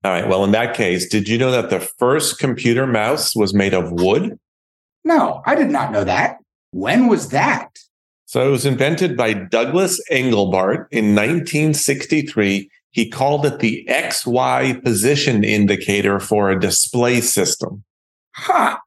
All 0.04 0.10
right. 0.10 0.28
Well, 0.28 0.44
in 0.44 0.50
that 0.50 0.74
case, 0.74 1.08
did 1.08 1.28
you 1.28 1.38
know 1.38 1.52
that 1.52 1.70
the 1.70 1.80
first 1.80 2.38
computer 2.38 2.86
mouse 2.86 3.36
was 3.36 3.54
made 3.54 3.72
of 3.72 3.92
wood? 3.92 4.38
No, 5.04 5.42
I 5.46 5.54
did 5.54 5.70
not 5.70 5.92
know 5.92 6.04
that. 6.04 6.38
When 6.72 7.06
was 7.06 7.28
that? 7.30 7.78
So 8.26 8.46
it 8.46 8.50
was 8.50 8.66
invented 8.66 9.16
by 9.16 9.34
Douglas 9.34 10.00
Engelbart 10.10 10.86
in 10.90 11.14
1963. 11.14 12.70
He 12.90 13.08
called 13.08 13.46
it 13.46 13.58
the 13.58 13.86
XY 13.88 14.82
position 14.82 15.44
indicator 15.44 16.18
for 16.18 16.50
a 16.50 16.58
display 16.58 17.20
system. 17.20 17.84
Ha! 18.36 18.80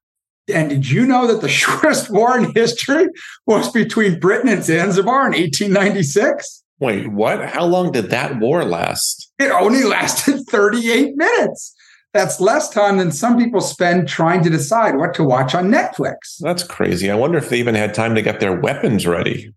And 0.53 0.69
did 0.69 0.89
you 0.89 1.05
know 1.05 1.27
that 1.27 1.41
the 1.41 1.49
shortest 1.61 2.09
war 2.09 2.37
in 2.37 2.51
history 2.53 3.07
was 3.45 3.71
between 3.71 4.19
Britain 4.19 4.49
and 4.49 4.63
Zanzibar 4.63 5.27
in 5.27 5.33
1896? 5.33 6.63
Wait, 6.79 7.07
what? 7.07 7.45
How 7.45 7.65
long 7.65 7.91
did 7.91 8.09
that 8.09 8.39
war 8.39 8.65
last? 8.65 9.24
It 9.39 9.51
only 9.51 9.83
lasted 9.83 10.41
38 10.49 11.15
minutes. 11.15 11.73
That's 12.13 12.39
less 12.39 12.69
time 12.69 12.97
than 12.97 13.11
some 13.11 13.37
people 13.37 13.59
spend 13.59 14.07
trying 14.07 14.41
to 14.43 14.49
decide 14.49 14.95
what 14.95 15.13
to 15.15 15.25
watch 15.25 15.53
on 15.53 15.69
Netflix. 15.69 16.37
That's 16.39 16.63
crazy. 16.63 17.11
I 17.11 17.15
wonder 17.15 17.37
if 17.37 17.49
they 17.49 17.59
even 17.59 17.75
had 17.75 17.93
time 17.93 18.15
to 18.15 18.21
get 18.21 18.39
their 18.39 18.57
weapons 18.57 19.05
ready. 19.05 19.53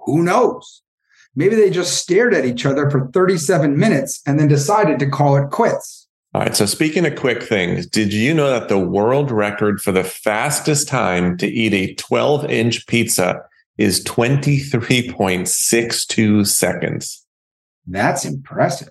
Who 0.00 0.22
knows? 0.22 0.82
Maybe 1.34 1.56
they 1.56 1.70
just 1.70 1.96
stared 1.96 2.34
at 2.34 2.44
each 2.44 2.66
other 2.66 2.90
for 2.90 3.08
37 3.14 3.78
minutes 3.78 4.20
and 4.26 4.38
then 4.38 4.48
decided 4.48 4.98
to 4.98 5.08
call 5.08 5.36
it 5.36 5.48
quits. 5.50 6.06
All 6.34 6.42
right. 6.42 6.54
So, 6.54 6.66
speaking 6.66 7.06
of 7.06 7.16
quick 7.16 7.42
things, 7.42 7.86
did 7.86 8.12
you 8.12 8.34
know 8.34 8.50
that 8.50 8.68
the 8.68 8.78
world 8.78 9.30
record 9.30 9.80
for 9.80 9.92
the 9.92 10.04
fastest 10.04 10.88
time 10.88 11.38
to 11.38 11.46
eat 11.46 11.72
a 11.72 11.94
12 11.94 12.44
inch 12.50 12.86
pizza 12.86 13.40
is 13.78 14.04
23.62 14.04 16.46
seconds? 16.46 17.26
That's 17.86 18.26
impressive. 18.26 18.90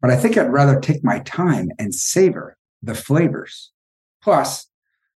But 0.00 0.10
I 0.10 0.16
think 0.16 0.36
I'd 0.36 0.52
rather 0.52 0.78
take 0.78 1.02
my 1.02 1.18
time 1.20 1.70
and 1.78 1.94
savor 1.94 2.56
the 2.82 2.94
flavors. 2.94 3.72
Plus, 4.22 4.66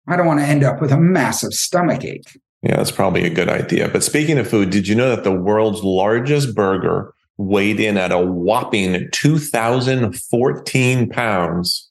I 0.09 0.17
don't 0.17 0.27
want 0.27 0.41
to 0.41 0.47
end 0.47 0.65
up 0.65 0.81
with 0.81 0.91
a 0.91 0.99
massive 0.99 1.53
stomach 1.53 2.05
ache. 2.05 2.41
Yeah, 2.63 2.77
that's 2.77 2.91
probably 2.91 3.25
a 3.25 3.31
good 3.31 3.49
idea. 3.49 3.89
But 3.89 4.05
speaking 4.05 4.39
of 4.39 4.49
food, 4.49 4.71
did 4.71 4.89
you 4.89 4.95
know 4.95 5.11
that 5.11 5.25
the 5.25 5.33
world's 5.33 5.83
largest 5.83 6.55
burger 6.55 7.13
weighed 7.37 7.81
in 7.81 7.97
at 7.97 8.13
a 8.13 8.19
whopping 8.19 9.09
2,014 9.13 11.09
pounds? 11.11 11.91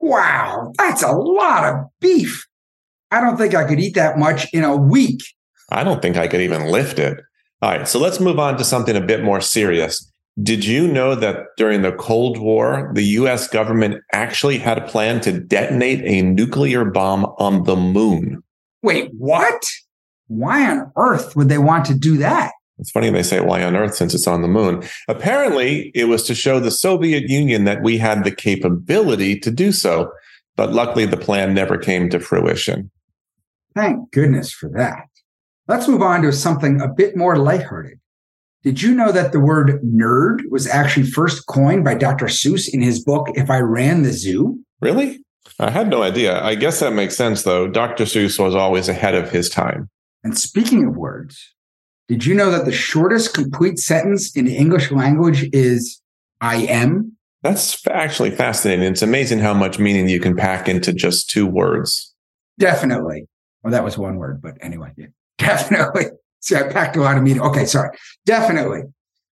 Wow, 0.00 0.72
that's 0.76 1.02
a 1.02 1.12
lot 1.12 1.64
of 1.64 1.86
beef. 2.00 2.46
I 3.10 3.20
don't 3.20 3.36
think 3.36 3.54
I 3.54 3.64
could 3.64 3.80
eat 3.80 3.94
that 3.94 4.18
much 4.18 4.52
in 4.52 4.64
a 4.64 4.76
week. 4.76 5.22
I 5.70 5.84
don't 5.84 6.02
think 6.02 6.16
I 6.16 6.28
could 6.28 6.40
even 6.40 6.66
lift 6.66 6.98
it. 6.98 7.20
All 7.62 7.70
right, 7.70 7.86
so 7.88 7.98
let's 7.98 8.20
move 8.20 8.38
on 8.38 8.56
to 8.58 8.64
something 8.64 8.96
a 8.96 9.00
bit 9.00 9.24
more 9.24 9.40
serious. 9.40 10.10
Did 10.42 10.64
you 10.64 10.86
know 10.86 11.14
that 11.16 11.46
during 11.56 11.82
the 11.82 11.92
Cold 11.92 12.38
War, 12.38 12.90
the 12.94 13.02
US 13.02 13.48
government 13.48 14.02
actually 14.12 14.58
had 14.58 14.78
a 14.78 14.86
plan 14.86 15.20
to 15.22 15.32
detonate 15.32 16.00
a 16.04 16.22
nuclear 16.22 16.84
bomb 16.84 17.24
on 17.38 17.64
the 17.64 17.74
moon? 17.74 18.42
Wait, 18.82 19.10
what? 19.18 19.64
Why 20.28 20.70
on 20.70 20.92
earth 20.96 21.34
would 21.34 21.48
they 21.48 21.58
want 21.58 21.86
to 21.86 21.94
do 21.94 22.18
that? 22.18 22.52
It's 22.78 22.92
funny 22.92 23.10
they 23.10 23.24
say 23.24 23.40
why 23.40 23.64
on 23.64 23.74
earth 23.74 23.96
since 23.96 24.14
it's 24.14 24.28
on 24.28 24.42
the 24.42 24.48
moon. 24.48 24.84
Apparently, 25.08 25.90
it 25.94 26.04
was 26.04 26.22
to 26.24 26.34
show 26.34 26.60
the 26.60 26.70
Soviet 26.70 27.28
Union 27.28 27.64
that 27.64 27.82
we 27.82 27.98
had 27.98 28.22
the 28.22 28.30
capability 28.30 29.38
to 29.40 29.50
do 29.50 29.72
so. 29.72 30.12
But 30.54 30.72
luckily, 30.72 31.06
the 31.06 31.16
plan 31.16 31.54
never 31.54 31.76
came 31.76 32.08
to 32.10 32.20
fruition. 32.20 32.90
Thank 33.74 34.12
goodness 34.12 34.52
for 34.52 34.68
that. 34.76 35.06
Let's 35.66 35.88
move 35.88 36.02
on 36.02 36.22
to 36.22 36.32
something 36.32 36.80
a 36.80 36.88
bit 36.88 37.16
more 37.16 37.36
lighthearted. 37.36 37.98
Did 38.68 38.82
you 38.82 38.94
know 38.94 39.12
that 39.12 39.32
the 39.32 39.40
word 39.40 39.80
nerd 39.82 40.42
was 40.50 40.66
actually 40.66 41.06
first 41.06 41.46
coined 41.46 41.84
by 41.84 41.94
Dr. 41.94 42.26
Seuss 42.26 42.68
in 42.70 42.82
his 42.82 43.02
book, 43.02 43.28
If 43.32 43.48
I 43.48 43.60
Ran 43.60 44.02
the 44.02 44.12
Zoo? 44.12 44.62
Really? 44.82 45.24
I 45.58 45.70
had 45.70 45.88
no 45.88 46.02
idea. 46.02 46.38
I 46.44 46.54
guess 46.54 46.80
that 46.80 46.92
makes 46.92 47.16
sense, 47.16 47.44
though. 47.44 47.66
Dr. 47.66 48.04
Seuss 48.04 48.38
was 48.38 48.54
always 48.54 48.90
ahead 48.90 49.14
of 49.14 49.30
his 49.30 49.48
time. 49.48 49.88
And 50.22 50.36
speaking 50.36 50.86
of 50.86 50.98
words, 50.98 51.54
did 52.08 52.26
you 52.26 52.34
know 52.34 52.50
that 52.50 52.66
the 52.66 52.72
shortest 52.72 53.32
complete 53.32 53.78
sentence 53.78 54.36
in 54.36 54.44
the 54.44 54.54
English 54.54 54.90
language 54.90 55.48
is 55.54 56.02
I 56.42 56.56
am? 56.56 57.16
That's 57.42 57.86
actually 57.86 58.32
fascinating. 58.32 58.84
It's 58.84 59.00
amazing 59.00 59.38
how 59.38 59.54
much 59.54 59.78
meaning 59.78 60.10
you 60.10 60.20
can 60.20 60.36
pack 60.36 60.68
into 60.68 60.92
just 60.92 61.30
two 61.30 61.46
words. 61.46 62.14
Definitely. 62.58 63.28
Well, 63.62 63.72
that 63.72 63.82
was 63.82 63.96
one 63.96 64.16
word, 64.16 64.42
but 64.42 64.58
anyway, 64.60 64.92
definitely. 65.38 66.08
See, 66.40 66.56
I 66.56 66.64
packed 66.64 66.96
a 66.96 67.00
lot 67.00 67.16
of 67.16 67.22
meaning. 67.22 67.42
Okay, 67.42 67.64
sorry. 67.64 67.96
Definitely. 68.24 68.82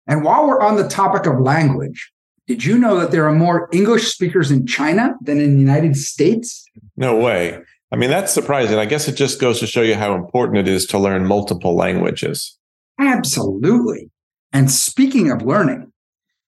And 0.08 0.24
while 0.24 0.48
we're 0.48 0.62
on 0.62 0.76
the 0.76 0.88
topic 0.88 1.26
of 1.26 1.40
language, 1.40 2.12
did 2.48 2.66
you 2.66 2.78
know 2.78 3.00
that 3.00 3.12
there 3.12 3.28
are 3.28 3.34
more 3.34 3.70
English 3.72 4.08
speakers 4.08 4.52
in 4.52 4.66
China 4.66 5.16
than 5.22 5.40
in 5.40 5.54
the 5.54 5.60
United 5.60 5.96
States? 5.96 6.66
No 6.98 7.16
way. 7.16 7.60
I 7.92 7.96
mean, 7.96 8.10
that's 8.10 8.34
surprising. 8.34 8.78
I 8.78 8.86
guess 8.86 9.08
it 9.08 9.14
just 9.14 9.40
goes 9.40 9.60
to 9.60 9.68
show 9.68 9.82
you 9.82 9.96
how 9.96 10.16
important 10.16 10.58
it 10.58 10.68
is 10.68 10.86
to 10.88 10.98
learn 10.98 11.26
multiple 11.26 11.76
languages. 11.76 12.58
Absolutely. 13.00 14.10
And 14.54 14.70
speaking 14.70 15.32
of 15.32 15.42
learning, 15.42 15.92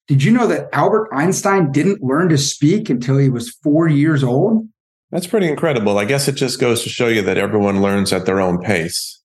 did 0.08 0.24
you 0.24 0.32
know 0.32 0.48
that 0.48 0.70
Albert 0.74 1.10
Einstein 1.14 1.72
didn't 1.72 2.04
learn 2.04 2.30
to 2.30 2.38
speak 2.38 2.90
until 2.90 3.18
he 3.18 3.30
was 3.30 3.50
four 3.50 3.88
years 3.88 4.24
old? 4.24 4.68
That's 5.12 5.28
pretty 5.28 5.48
incredible. 5.48 5.98
I 5.98 6.06
guess 6.06 6.28
it 6.28 6.36
just 6.36 6.60
goes 6.60 6.84
to 6.84 6.90
show 6.90 7.08
you 7.08 7.22
that 7.22 7.38
everyone 7.38 7.82
learns 7.82 8.12
at 8.12 8.26
their 8.26 8.42
own 8.42 8.60
pace. 8.60 9.22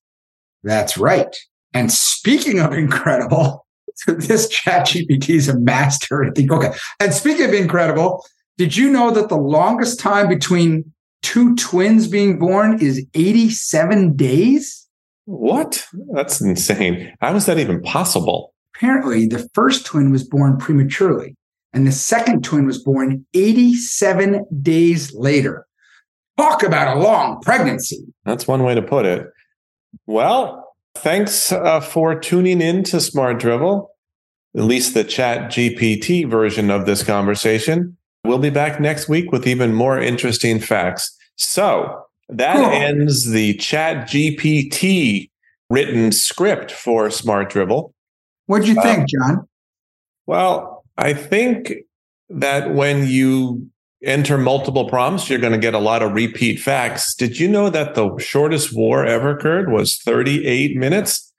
That's 0.63 0.97
right. 0.97 1.35
And 1.73 1.91
speaking 1.91 2.59
of 2.59 2.73
incredible, 2.73 3.65
this 4.07 4.47
chat 4.49 4.87
GPT 4.87 5.29
is 5.31 5.49
a 5.49 5.59
master 5.59 6.23
at 6.23 6.35
the 6.35 6.49
okay. 6.49 6.71
And 6.99 7.13
speaking 7.13 7.45
of 7.45 7.53
incredible, 7.53 8.25
did 8.57 8.75
you 8.75 8.89
know 8.89 9.11
that 9.11 9.29
the 9.29 9.37
longest 9.37 9.99
time 9.99 10.27
between 10.27 10.91
two 11.21 11.55
twins 11.55 12.07
being 12.07 12.39
born 12.39 12.79
is 12.81 13.05
87 13.13 14.15
days? 14.15 14.87
What? 15.25 15.85
That's 16.13 16.41
insane. 16.41 17.13
How 17.21 17.35
is 17.35 17.45
that 17.45 17.59
even 17.59 17.81
possible? 17.81 18.53
Apparently, 18.75 19.27
the 19.27 19.47
first 19.53 19.85
twin 19.85 20.11
was 20.11 20.27
born 20.27 20.57
prematurely, 20.57 21.35
and 21.73 21.85
the 21.85 21.91
second 21.91 22.43
twin 22.43 22.65
was 22.65 22.81
born 22.81 23.25
87 23.33 24.45
days 24.61 25.13
later. 25.13 25.65
Talk 26.37 26.63
about 26.63 26.97
a 26.97 26.99
long 26.99 27.41
pregnancy. 27.41 28.05
That's 28.23 28.47
one 28.47 28.63
way 28.63 28.73
to 28.73 28.81
put 28.81 29.05
it. 29.05 29.27
Well, 30.05 30.75
thanks 30.95 31.51
uh, 31.51 31.79
for 31.79 32.19
tuning 32.19 32.61
in 32.61 32.83
to 32.85 32.99
Smart 32.99 33.39
Drivel, 33.39 33.89
at 34.55 34.63
least 34.63 34.93
the 34.93 35.03
chat 35.03 35.51
GPT 35.51 36.29
version 36.29 36.69
of 36.69 36.85
this 36.85 37.03
conversation. 37.03 37.97
We'll 38.23 38.39
be 38.39 38.49
back 38.49 38.79
next 38.79 39.07
week 39.07 39.31
with 39.31 39.47
even 39.47 39.73
more 39.73 39.99
interesting 39.99 40.59
facts. 40.59 41.15
So 41.35 42.03
that 42.27 42.57
cool. 42.57 42.65
ends 42.65 43.29
the 43.31 43.55
Chat 43.55 44.07
GPT 44.07 45.29
written 45.69 46.11
script 46.11 46.71
for 46.71 47.09
Smart 47.09 47.51
Drivel. 47.51 47.93
What'd 48.47 48.67
you 48.67 48.75
think, 48.75 48.99
um, 48.99 49.05
Jon? 49.07 49.47
Well, 50.27 50.83
I 50.97 51.13
think 51.13 51.73
that 52.29 52.73
when 52.73 53.07
you 53.07 53.69
enter 54.03 54.37
multiple 54.37 54.87
prompts, 54.89 55.29
you're 55.29 55.39
going 55.39 55.53
to 55.53 55.59
get 55.59 55.73
a 55.73 55.79
lot 55.79 56.01
of 56.01 56.13
repeat 56.13 56.59
facts. 56.59 57.15
Did 57.15 57.39
you 57.39 57.47
know 57.47 57.69
that 57.69 57.95
the 57.95 58.17
shortest 58.17 58.75
war 58.75 59.05
ever 59.05 59.31
occurred 59.31 59.71
was 59.71 59.97
38 59.97 60.77
minutes? 60.77 61.31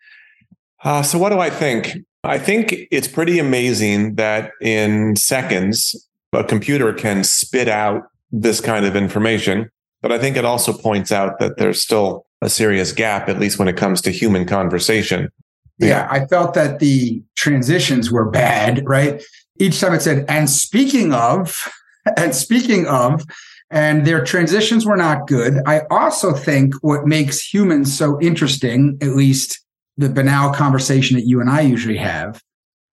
Uh, 0.82 1.02
so, 1.02 1.18
what 1.18 1.30
do 1.30 1.38
I 1.38 1.50
think? 1.50 1.98
I 2.24 2.38
think 2.38 2.74
it's 2.90 3.08
pretty 3.08 3.38
amazing 3.38 4.16
that 4.16 4.52
in 4.60 5.16
seconds, 5.16 6.08
a 6.32 6.44
computer 6.44 6.92
can 6.92 7.24
spit 7.24 7.68
out 7.68 8.02
this 8.30 8.60
kind 8.60 8.84
of 8.84 8.94
information. 8.94 9.70
But 10.02 10.12
I 10.12 10.18
think 10.18 10.36
it 10.36 10.44
also 10.44 10.72
points 10.72 11.12
out 11.12 11.38
that 11.40 11.58
there's 11.58 11.82
still 11.82 12.26
a 12.40 12.48
serious 12.48 12.92
gap, 12.92 13.28
at 13.28 13.38
least 13.38 13.58
when 13.58 13.68
it 13.68 13.76
comes 13.76 14.00
to 14.02 14.10
human 14.10 14.46
conversation. 14.46 15.30
Yeah, 15.78 16.06
I 16.10 16.26
felt 16.26 16.54
that 16.54 16.78
the 16.78 17.22
transitions 17.36 18.10
were 18.10 18.28
bad, 18.30 18.86
right? 18.86 19.22
Each 19.58 19.80
time 19.80 19.94
it 19.94 20.02
said, 20.02 20.24
and 20.28 20.48
speaking 20.48 21.12
of, 21.12 21.70
and 22.16 22.34
speaking 22.34 22.86
of, 22.86 23.24
and 23.70 24.06
their 24.06 24.24
transitions 24.24 24.84
were 24.84 24.96
not 24.96 25.28
good. 25.28 25.58
I 25.66 25.82
also 25.90 26.32
think 26.32 26.74
what 26.82 27.06
makes 27.06 27.40
humans 27.40 27.96
so 27.96 28.20
interesting, 28.20 28.98
at 29.00 29.10
least 29.10 29.60
the 29.96 30.08
banal 30.08 30.52
conversation 30.52 31.16
that 31.16 31.26
you 31.26 31.40
and 31.40 31.48
I 31.48 31.60
usually 31.60 31.96
have, 31.98 32.42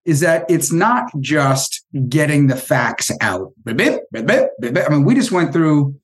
is 0.05 0.19
that 0.19 0.45
it's 0.50 0.71
not 0.71 1.12
just 1.19 1.83
getting 2.07 2.47
the 2.47 2.55
facts 2.55 3.12
out. 3.21 3.53
I 3.67 3.74
mean, 3.74 5.03
we 5.03 5.15
just 5.15 5.31
went 5.31 5.51
through 5.51 6.00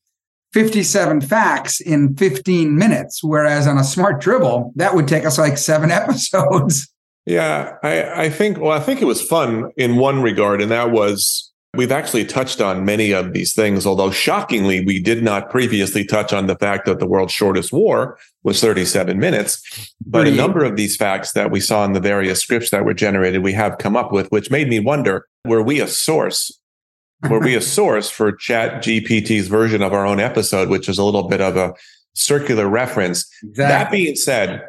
57 0.54 1.22
facts 1.22 1.80
in 1.80 2.16
15 2.16 2.76
minutes, 2.76 3.24
whereas 3.24 3.68
on 3.68 3.78
a 3.78 3.84
smart 3.84 4.22
drivel, 4.22 4.72
that 4.76 4.94
would 4.94 5.08
take 5.08 5.26
us 5.26 5.38
like 5.38 5.58
seven 5.58 5.92
episodes. 5.92 6.90
Yeah, 7.26 7.78
I, 7.82 8.24
I 8.26 8.30
think, 8.30 8.60
well, 8.60 8.72
I 8.72 8.80
think 8.80 9.02
it 9.02 9.06
was 9.06 9.22
fun 9.22 9.72
in 9.78 9.96
one 9.96 10.22
regard, 10.22 10.62
and 10.62 10.72
that 10.72 10.92
was 10.92 11.53
We've 11.76 11.92
actually 11.92 12.26
touched 12.26 12.62
on 12.62 12.86
many 12.86 13.12
of 13.12 13.34
these 13.34 13.56
things, 13.56 13.88
although 13.88 14.12
shockingly, 14.12 14.86
we 14.86 15.02
did 15.02 15.24
not 15.24 15.50
previously 15.50 16.06
touch 16.06 16.32
on 16.32 16.46
the 16.46 16.56
fact 16.56 16.86
that 16.86 17.00
the 17.00 17.08
world's 17.08 17.34
shortest 17.34 17.74
war 17.74 18.20
was 18.44 18.62
37 18.62 19.18
minutes. 19.18 19.92
But 20.06 20.28
a 20.28 20.32
number 20.32 20.64
of 20.64 20.76
these 20.76 20.96
facts 20.96 21.32
that 21.32 21.50
we 21.50 21.60
saw 21.60 21.84
in 21.84 21.94
the 21.94 22.00
various 22.00 22.42
scripts 22.42 22.70
that 22.70 22.86
were 22.86 22.94
generated, 22.94 23.42
we 23.42 23.54
have 23.54 23.80
come 23.80 23.96
up 23.96 24.12
with, 24.12 24.32
which 24.32 24.52
made 24.52 24.70
me 24.70 24.80
wonder 24.80 25.28
were 25.46 25.64
we 25.64 25.80
a 25.80 25.88
source? 25.88 26.60
Were 27.28 27.40
we 27.40 27.56
a 27.56 27.62
source 27.78 28.08
for 28.08 28.32
Chat 28.32 28.84
GPT's 28.84 29.48
version 29.48 29.82
of 29.82 29.94
our 29.94 30.06
own 30.06 30.20
episode, 30.20 30.70
which 30.70 30.88
is 30.88 31.00
a 31.00 31.04
little 31.04 31.28
bit 31.28 31.42
of 31.42 31.58
a 31.58 31.74
circular 32.14 32.68
reference? 32.68 33.28
Exactly. 33.42 33.66
That 33.66 33.92
being 33.92 34.16
said, 34.16 34.62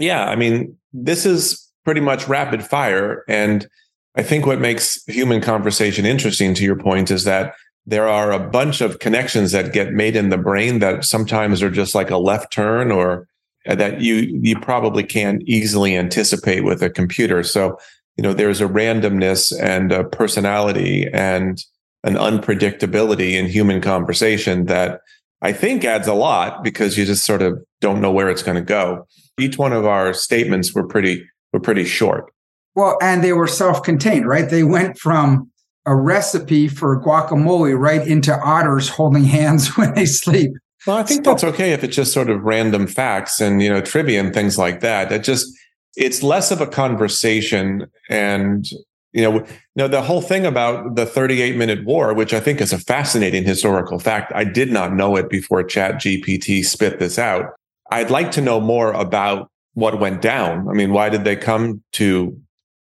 yeah, 0.00 0.24
I 0.24 0.34
mean, 0.34 0.76
this 0.92 1.24
is 1.24 1.68
pretty 1.84 2.00
much 2.00 2.26
rapid 2.26 2.64
fire. 2.64 3.24
And 3.28 3.68
I 4.16 4.22
think 4.22 4.46
what 4.46 4.60
makes 4.60 5.02
human 5.06 5.40
conversation 5.40 6.04
interesting, 6.04 6.54
to 6.54 6.64
your 6.64 6.76
point, 6.76 7.10
is 7.10 7.24
that 7.24 7.54
there 7.86 8.08
are 8.08 8.32
a 8.32 8.50
bunch 8.50 8.80
of 8.80 8.98
connections 8.98 9.52
that 9.52 9.72
get 9.72 9.92
made 9.92 10.14
in 10.14 10.28
the 10.28 10.36
brain 10.36 10.78
that 10.80 11.04
sometimes 11.04 11.62
are 11.62 11.70
just 11.70 11.94
like 11.94 12.10
a 12.10 12.18
left 12.18 12.52
turn 12.52 12.90
or 12.92 13.26
that 13.64 14.00
you 14.00 14.14
you 14.42 14.58
probably 14.60 15.02
can't 15.02 15.42
easily 15.42 15.96
anticipate 15.96 16.64
with 16.64 16.82
a 16.82 16.90
computer. 16.90 17.42
So, 17.42 17.78
you 18.16 18.22
know, 18.22 18.34
there's 18.34 18.60
a 18.60 18.66
randomness 18.66 19.58
and 19.58 19.92
a 19.92 20.04
personality 20.04 21.08
and 21.12 21.62
an 22.04 22.14
unpredictability 22.14 23.32
in 23.32 23.46
human 23.46 23.80
conversation 23.80 24.66
that 24.66 25.00
I 25.40 25.52
think 25.52 25.84
adds 25.84 26.08
a 26.08 26.14
lot 26.14 26.62
because 26.64 26.98
you 26.98 27.04
just 27.04 27.24
sort 27.24 27.42
of 27.42 27.62
don't 27.80 28.00
know 28.00 28.12
where 28.12 28.28
it's 28.28 28.42
going 28.42 28.56
to 28.56 28.62
go. 28.62 29.06
Each 29.38 29.56
one 29.56 29.72
of 29.72 29.86
our 29.86 30.12
statements 30.12 30.74
were 30.74 30.86
pretty 30.86 31.24
were 31.52 31.60
pretty 31.60 31.84
short. 31.84 32.32
Well, 32.78 32.96
and 33.02 33.24
they 33.24 33.32
were 33.32 33.48
self-contained, 33.48 34.24
right? 34.28 34.48
They 34.48 34.62
went 34.62 35.00
from 35.00 35.50
a 35.84 35.96
recipe 35.96 36.68
for 36.68 37.02
guacamole 37.02 37.76
right 37.76 38.06
into 38.06 38.32
otters 38.38 38.88
holding 38.88 39.24
hands 39.24 39.76
when 39.76 39.94
they 39.94 40.06
sleep. 40.06 40.52
Well, 40.86 40.96
I 40.96 41.02
think 41.02 41.24
so, 41.24 41.32
that's 41.32 41.42
okay 41.42 41.72
if 41.72 41.82
it's 41.82 41.96
just 41.96 42.12
sort 42.12 42.30
of 42.30 42.40
random 42.44 42.86
facts 42.86 43.40
and 43.40 43.60
you 43.60 43.68
know 43.68 43.80
trivia 43.80 44.20
and 44.20 44.32
things 44.32 44.58
like 44.58 44.78
that. 44.78 45.10
It 45.10 45.24
just 45.24 45.52
it's 45.96 46.22
less 46.22 46.52
of 46.52 46.60
a 46.60 46.68
conversation 46.68 47.90
and 48.08 48.64
you 49.12 49.22
know, 49.22 49.38
you 49.38 49.46
know 49.74 49.88
the 49.88 50.02
whole 50.02 50.22
thing 50.22 50.46
about 50.46 50.94
the 50.94 51.04
38 51.04 51.56
minute 51.56 51.84
war, 51.84 52.14
which 52.14 52.32
I 52.32 52.38
think 52.38 52.60
is 52.60 52.72
a 52.72 52.78
fascinating 52.78 53.42
historical 53.42 53.98
fact. 53.98 54.30
I 54.36 54.44
did 54.44 54.70
not 54.70 54.94
know 54.94 55.16
it 55.16 55.28
before 55.28 55.64
Chat 55.64 55.96
GPT 55.96 56.64
spit 56.64 57.00
this 57.00 57.18
out. 57.18 57.54
I'd 57.90 58.12
like 58.12 58.30
to 58.32 58.40
know 58.40 58.60
more 58.60 58.92
about 58.92 59.50
what 59.74 59.98
went 59.98 60.22
down. 60.22 60.68
I 60.68 60.74
mean, 60.74 60.92
why 60.92 61.08
did 61.08 61.24
they 61.24 61.34
come 61.34 61.82
to 61.94 62.40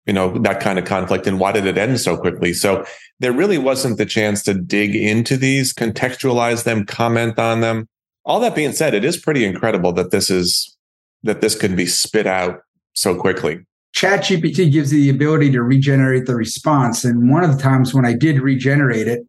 you 0.07 0.13
know, 0.13 0.37
that 0.39 0.61
kind 0.61 0.79
of 0.79 0.85
conflict 0.85 1.27
and 1.27 1.41
why 1.41 1.53
did 1.53 1.67
it 1.67 1.79
end 1.79 2.01
so 2.01 2.17
quickly? 2.17 2.53
So 2.53 2.85
there 3.21 3.33
really 3.33 3.59
wasn't 3.59 3.99
the 3.99 4.07
chance 4.07 4.43
to 4.45 4.55
dig 4.55 4.95
into 4.95 5.37
these, 5.37 5.73
contextualize 5.73 6.65
them, 6.65 6.85
comment 6.85 7.39
on 7.39 7.61
them. 7.61 7.89
All 8.25 8.41
that 8.41 8.55
being 8.55 8.73
said, 8.73 8.95
it 8.95 9.05
is 9.05 9.17
pretty 9.17 9.45
incredible 9.45 9.93
that 9.93 10.11
this 10.11 10.31
is 10.31 10.77
that 11.23 11.41
this 11.41 11.55
could 11.55 11.75
be 11.75 11.87
spit 11.87 12.27
out 12.27 12.61
so 12.93 13.19
quickly. 13.19 13.61
ChatGPT 13.95 14.71
gives 14.71 14.93
you 14.93 15.01
the 15.01 15.11
ability 15.11 15.51
to 15.53 15.63
regenerate 15.63 16.27
the 16.27 16.35
response. 16.35 17.05
And 17.05 17.31
one 17.31 17.45
of 17.45 17.57
the 17.57 17.63
times 17.63 17.95
when 17.95 18.05
I 18.05 18.13
did 18.13 18.41
regenerate 18.41 19.09
it, 19.09 19.23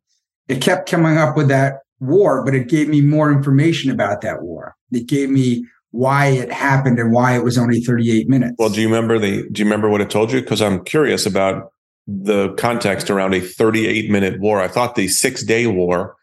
it 0.48 0.62
kept 0.62 0.90
coming 0.90 1.18
up 1.18 1.38
with 1.38 1.48
that 1.50 1.80
war, 2.00 2.44
but 2.44 2.56
it 2.56 2.68
gave 2.68 2.90
me 2.90 3.02
more 3.02 3.32
information 3.32 3.92
about 3.92 4.22
that 4.22 4.42
war. 4.42 4.76
It 4.92 5.08
gave 5.08 5.30
me 5.30 5.66
why 5.96 6.28
it 6.28 6.52
happened 6.52 7.00
and 7.00 7.12
why 7.12 7.36
it 7.36 7.44
was 7.44 7.58
only 7.58 7.80
38 7.80 8.28
minutes. 8.28 8.56
Well, 8.60 8.70
do 8.70 8.82
you 8.82 8.88
remember 8.88 9.18
the 9.18 9.48
do 9.50 9.62
you 9.62 9.66
remember 9.66 9.90
what 9.90 10.02
it 10.02 10.10
told 10.10 10.32
you? 10.32 10.42
Because 10.42 10.62
I'm 10.62 10.84
curious 10.84 11.26
about 11.26 11.72
the 12.08 12.54
context 12.56 13.10
around 13.10 13.34
a 13.34 13.40
38 13.40 14.12
minute 14.12 14.40
war. 14.40 14.62
I 14.62 14.68
thought 14.68 14.96
the 14.96 15.08
six 15.08 15.44
day 15.44 15.68
war 15.68 16.16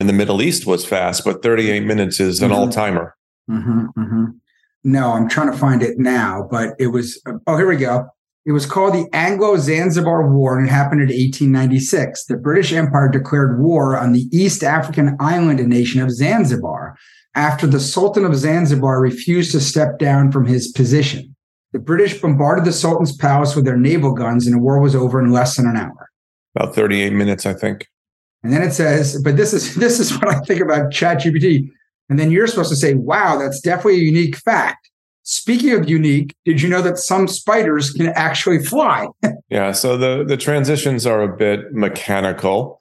in 0.00 0.06
the 0.06 0.12
Middle 0.12 0.42
East 0.42 0.66
was 0.66 0.84
fast, 0.84 1.24
but 1.24 1.42
38 1.42 1.84
minutes 1.84 2.20
is 2.20 2.42
an 2.42 2.50
mm-hmm. 2.50 2.58
all 2.58 2.68
timer. 2.68 3.16
Mm-hmm, 3.48 3.86
mm-hmm. 3.96 4.24
No, 4.82 5.12
I'm 5.12 5.28
trying 5.28 5.52
to 5.52 5.56
find 5.56 5.82
it 5.82 5.98
now, 5.98 6.46
but 6.50 6.70
it 6.78 6.88
was, 6.88 7.22
oh, 7.46 7.56
here 7.56 7.68
we 7.68 7.76
go. 7.76 8.06
It 8.46 8.52
was 8.52 8.64
called 8.64 8.94
the 8.94 9.06
Anglo 9.12 9.58
Zanzibar 9.58 10.34
War 10.34 10.58
and 10.58 10.66
it 10.66 10.70
happened 10.70 11.02
in 11.02 11.08
1896. 11.08 12.24
The 12.24 12.38
British 12.38 12.72
Empire 12.72 13.08
declared 13.08 13.60
war 13.60 13.98
on 13.98 14.12
the 14.12 14.28
East 14.32 14.64
African 14.64 15.16
island 15.20 15.66
nation 15.68 16.00
of 16.00 16.10
Zanzibar 16.10 16.96
after 17.34 17.66
the 17.66 17.80
Sultan 17.80 18.24
of 18.24 18.34
Zanzibar 18.34 19.00
refused 19.00 19.52
to 19.52 19.60
step 19.60 19.98
down 19.98 20.32
from 20.32 20.46
his 20.46 20.68
position. 20.68 21.34
The 21.72 21.78
British 21.78 22.20
bombarded 22.20 22.64
the 22.64 22.72
Sultan's 22.72 23.16
palace 23.16 23.54
with 23.54 23.64
their 23.64 23.76
naval 23.76 24.12
guns, 24.12 24.46
and 24.46 24.56
the 24.56 24.60
war 24.60 24.80
was 24.80 24.96
over 24.96 25.20
in 25.20 25.30
less 25.30 25.56
than 25.56 25.66
an 25.66 25.76
hour. 25.76 26.10
About 26.56 26.74
38 26.74 27.12
minutes, 27.12 27.46
I 27.46 27.54
think. 27.54 27.86
And 28.42 28.52
then 28.52 28.62
it 28.62 28.72
says, 28.72 29.20
but 29.22 29.36
this 29.36 29.52
is 29.52 29.74
this 29.76 30.00
is 30.00 30.12
what 30.12 30.28
I 30.28 30.40
think 30.40 30.60
about 30.60 30.92
ChatGPT. 30.92 31.68
And 32.08 32.18
then 32.18 32.30
you're 32.32 32.48
supposed 32.48 32.70
to 32.70 32.76
say, 32.76 32.94
wow, 32.94 33.38
that's 33.38 33.60
definitely 33.60 34.00
a 34.00 34.04
unique 34.04 34.36
fact. 34.36 34.90
Speaking 35.22 35.72
of 35.72 35.88
unique, 35.88 36.34
did 36.44 36.60
you 36.60 36.68
know 36.68 36.82
that 36.82 36.98
some 36.98 37.28
spiders 37.28 37.92
can 37.92 38.08
actually 38.08 38.64
fly? 38.64 39.06
yeah, 39.48 39.70
so 39.70 39.96
the 39.96 40.24
the 40.24 40.36
transitions 40.36 41.06
are 41.06 41.22
a 41.22 41.36
bit 41.36 41.72
mechanical. 41.72 42.79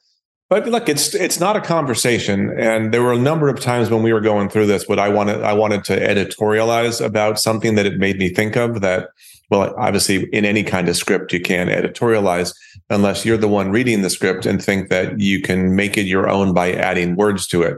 But 0.50 0.68
look, 0.68 0.90
it's 0.90 1.14
it's 1.14 1.40
not 1.40 1.56
a 1.56 1.62
conversation, 1.62 2.50
and 2.60 2.92
there 2.92 3.04
were 3.04 3.14
a 3.14 3.20
number 3.20 3.50
of 3.50 3.60
times 3.60 3.92
when 3.92 4.02
we 4.02 4.12
were 4.12 4.20
going 4.20 4.50
through 4.50 4.66
this, 4.66 4.88
what 4.88 4.98
I 4.98 5.08
wanted 5.08 5.44
I 5.44 5.54
wanted 5.54 5.84
to 5.86 6.00
editorialize 6.00 7.06
about 7.06 7.40
something 7.40 7.76
that 7.76 7.86
it 7.86 8.00
made 8.00 8.18
me 8.18 8.30
think 8.30 8.56
of. 8.56 8.82
That 8.82 9.10
well, 9.52 9.76
obviously, 9.78 10.28
in 10.34 10.46
any 10.46 10.64
kind 10.64 10.90
of 10.90 10.98
script, 10.98 11.32
you 11.34 11.40
can't 11.40 11.70
editorialize 11.70 12.56
unless 12.90 13.26
you're 13.26 13.38
the 13.38 13.48
one 13.48 13.72
reading 13.72 14.02
the 14.02 14.10
script 14.10 14.48
and 14.48 14.64
think 14.64 14.90
that 14.90 15.20
you 15.20 15.40
can 15.40 15.76
make 15.76 15.98
it 16.00 16.08
your 16.08 16.28
own 16.28 16.52
by 16.52 16.74
adding 16.74 17.16
words 17.16 17.46
to 17.48 17.62
it. 17.62 17.78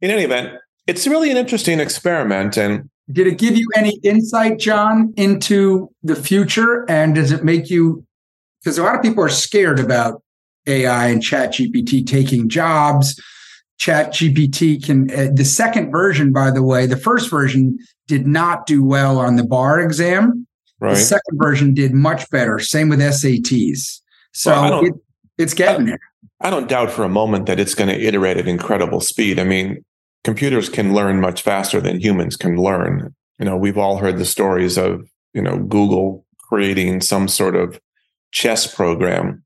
In 0.00 0.10
any 0.10 0.24
event, 0.24 0.58
it's 0.88 1.06
really 1.06 1.30
an 1.30 1.36
interesting 1.36 1.78
experiment, 1.78 2.56
and 2.56 2.90
did 3.12 3.28
it 3.28 3.38
give 3.38 3.56
you 3.56 3.68
any 3.76 3.96
insight, 4.02 4.58
Jon, 4.58 5.14
into 5.16 5.88
the 6.02 6.16
future? 6.16 6.84
And 6.90 7.14
does 7.14 7.30
it 7.30 7.44
make 7.44 7.70
you? 7.70 8.04
Because 8.60 8.76
a 8.76 8.82
lot 8.82 8.96
of 8.96 9.02
people 9.02 9.22
are 9.22 9.28
scared 9.28 9.78
about 9.78 10.20
AI 10.68 11.08
and 11.08 11.22
Chat 11.22 11.54
GPT 11.54 12.06
taking 12.06 12.48
jobs. 12.48 13.20
Chat 13.78 14.12
GPT 14.12 14.84
can, 14.84 15.10
uh, 15.10 15.28
the 15.32 15.44
second 15.44 15.90
version, 15.90 16.32
by 16.32 16.50
the 16.50 16.62
way, 16.62 16.86
the 16.86 16.96
first 16.96 17.30
version 17.30 17.78
did 18.06 18.26
not 18.26 18.66
do 18.66 18.84
well 18.84 19.18
on 19.18 19.36
the 19.36 19.44
bar 19.44 19.80
exam. 19.80 20.46
Right. 20.80 20.90
The 20.90 20.96
second 20.96 21.38
version 21.38 21.74
did 21.74 21.92
much 21.92 22.28
better. 22.30 22.58
Same 22.58 22.88
with 22.88 23.00
SATs. 23.00 24.00
So 24.32 24.52
well, 24.52 24.84
it, 24.84 24.94
it's 25.36 25.54
getting 25.54 25.86
there. 25.86 26.00
I 26.40 26.50
don't 26.50 26.68
doubt 26.68 26.90
for 26.90 27.02
a 27.04 27.08
moment 27.08 27.46
that 27.46 27.58
it's 27.58 27.74
going 27.74 27.90
to 27.90 28.00
iterate 28.00 28.36
at 28.36 28.46
incredible 28.46 29.00
speed. 29.00 29.40
I 29.40 29.44
mean, 29.44 29.84
computers 30.22 30.68
can 30.68 30.94
learn 30.94 31.20
much 31.20 31.42
faster 31.42 31.80
than 31.80 32.00
humans 32.00 32.36
can 32.36 32.56
learn. 32.56 33.14
You 33.38 33.44
know, 33.44 33.56
we've 33.56 33.78
all 33.78 33.98
heard 33.98 34.18
the 34.18 34.24
stories 34.24 34.76
of, 34.76 35.08
you 35.34 35.42
know, 35.42 35.58
Google 35.58 36.24
creating 36.48 37.00
some 37.00 37.28
sort 37.28 37.56
of 37.56 37.80
chess 38.30 38.72
program 38.72 39.44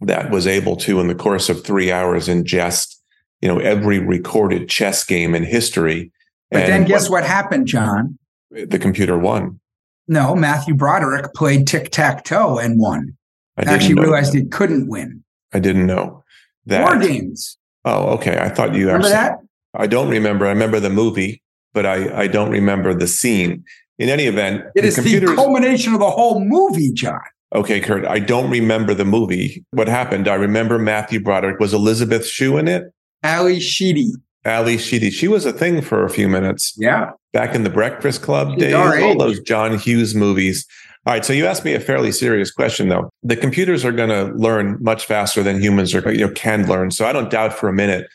that 0.00 0.30
was 0.30 0.46
able 0.46 0.76
to, 0.76 1.00
in 1.00 1.08
the 1.08 1.14
course 1.14 1.48
of 1.48 1.64
three 1.64 1.90
hours, 1.90 2.28
ingest, 2.28 2.96
you 3.40 3.48
know, 3.48 3.58
every 3.58 3.98
recorded 3.98 4.68
chess 4.68 5.04
game 5.04 5.34
in 5.34 5.44
history 5.44 6.12
But 6.50 6.62
and 6.62 6.72
then 6.72 6.84
guess 6.84 7.10
what, 7.10 7.24
happened, 7.24 7.66
Jon? 7.66 8.18
The 8.50 8.78
computer 8.78 9.18
won. 9.18 9.60
No, 10.06 10.34
Matthew 10.34 10.74
Broderick 10.74 11.34
played 11.34 11.66
tic 11.66 11.90
tac 11.90 12.24
toe 12.24 12.58
and 12.58 12.78
won. 12.78 13.16
I 13.58 13.62
actually 13.62 13.94
realized 13.94 14.32
that. 14.32 14.38
he 14.38 14.44
couldn't 14.46 14.88
win. 14.88 15.22
I 15.52 15.58
didn't 15.58 15.86
know 15.86 16.24
that. 16.66 16.82
War 16.82 16.98
games. 16.98 17.58
Oh, 17.84 18.14
okay. 18.14 18.38
I 18.38 18.48
thought 18.48 18.74
you 18.74 18.86
remember 18.86 19.08
actually, 19.08 19.12
that. 19.12 19.38
I 19.74 19.86
don't 19.86 20.08
remember. 20.08 20.46
I 20.46 20.50
remember 20.50 20.80
the 20.80 20.90
movie, 20.90 21.42
but 21.74 21.84
I, 21.84 22.22
I 22.22 22.26
don't 22.26 22.50
remember 22.50 22.94
the 22.94 23.06
scene. 23.06 23.64
In 23.98 24.08
any 24.08 24.24
event, 24.24 24.64
it 24.76 24.82
the 24.82 24.86
is 24.86 24.96
the 24.96 25.34
culmination 25.34 25.92
of 25.92 26.00
the 26.00 26.10
whole 26.10 26.44
movie, 26.44 26.92
Jon. 26.92 27.18
Okay, 27.54 27.80
Kurt. 27.80 28.04
I 28.04 28.18
don't 28.18 28.50
remember 28.50 28.92
the 28.94 29.04
movie. 29.04 29.64
What 29.70 29.88
happened? 29.88 30.28
I 30.28 30.34
remember 30.34 30.78
Matthew 30.78 31.20
Broderick. 31.20 31.60
Was 31.60 31.72
Elizabeth 31.72 32.26
Shue 32.26 32.58
in 32.58 32.68
it? 32.68 32.92
Ally 33.22 33.58
Sheedy. 33.58 34.12
Ally 34.44 34.76
Sheedy. 34.76 35.10
She 35.10 35.28
was 35.28 35.46
a 35.46 35.52
thing 35.52 35.80
for 35.80 36.04
a 36.04 36.10
few 36.10 36.28
minutes. 36.28 36.74
Yeah. 36.76 37.10
Back 37.32 37.54
in 37.54 37.64
the 37.64 37.70
Breakfast 37.70 38.22
Club 38.22 38.52
She's 38.52 38.64
days, 38.64 38.74
all 38.74 39.16
those 39.16 39.40
John 39.40 39.78
Hughes 39.78 40.14
movies. 40.14 40.66
All 41.06 41.14
right. 41.14 41.24
So 41.24 41.32
you 41.32 41.46
asked 41.46 41.64
me 41.64 41.72
a 41.74 41.80
fairly 41.80 42.12
serious 42.12 42.50
question, 42.50 42.88
though. 42.88 43.08
The 43.22 43.36
computers 43.36 43.84
are 43.84 43.92
going 43.92 44.10
to 44.10 44.34
learn 44.34 44.76
much 44.82 45.06
faster 45.06 45.42
than 45.42 45.60
humans 45.60 45.94
are, 45.94 46.12
you 46.12 46.26
know, 46.26 46.32
can 46.32 46.66
learn. 46.68 46.90
So 46.90 47.06
I 47.06 47.12
don't 47.12 47.30
doubt 47.30 47.54
for 47.54 47.68
a 47.68 47.72
minute 47.72 48.08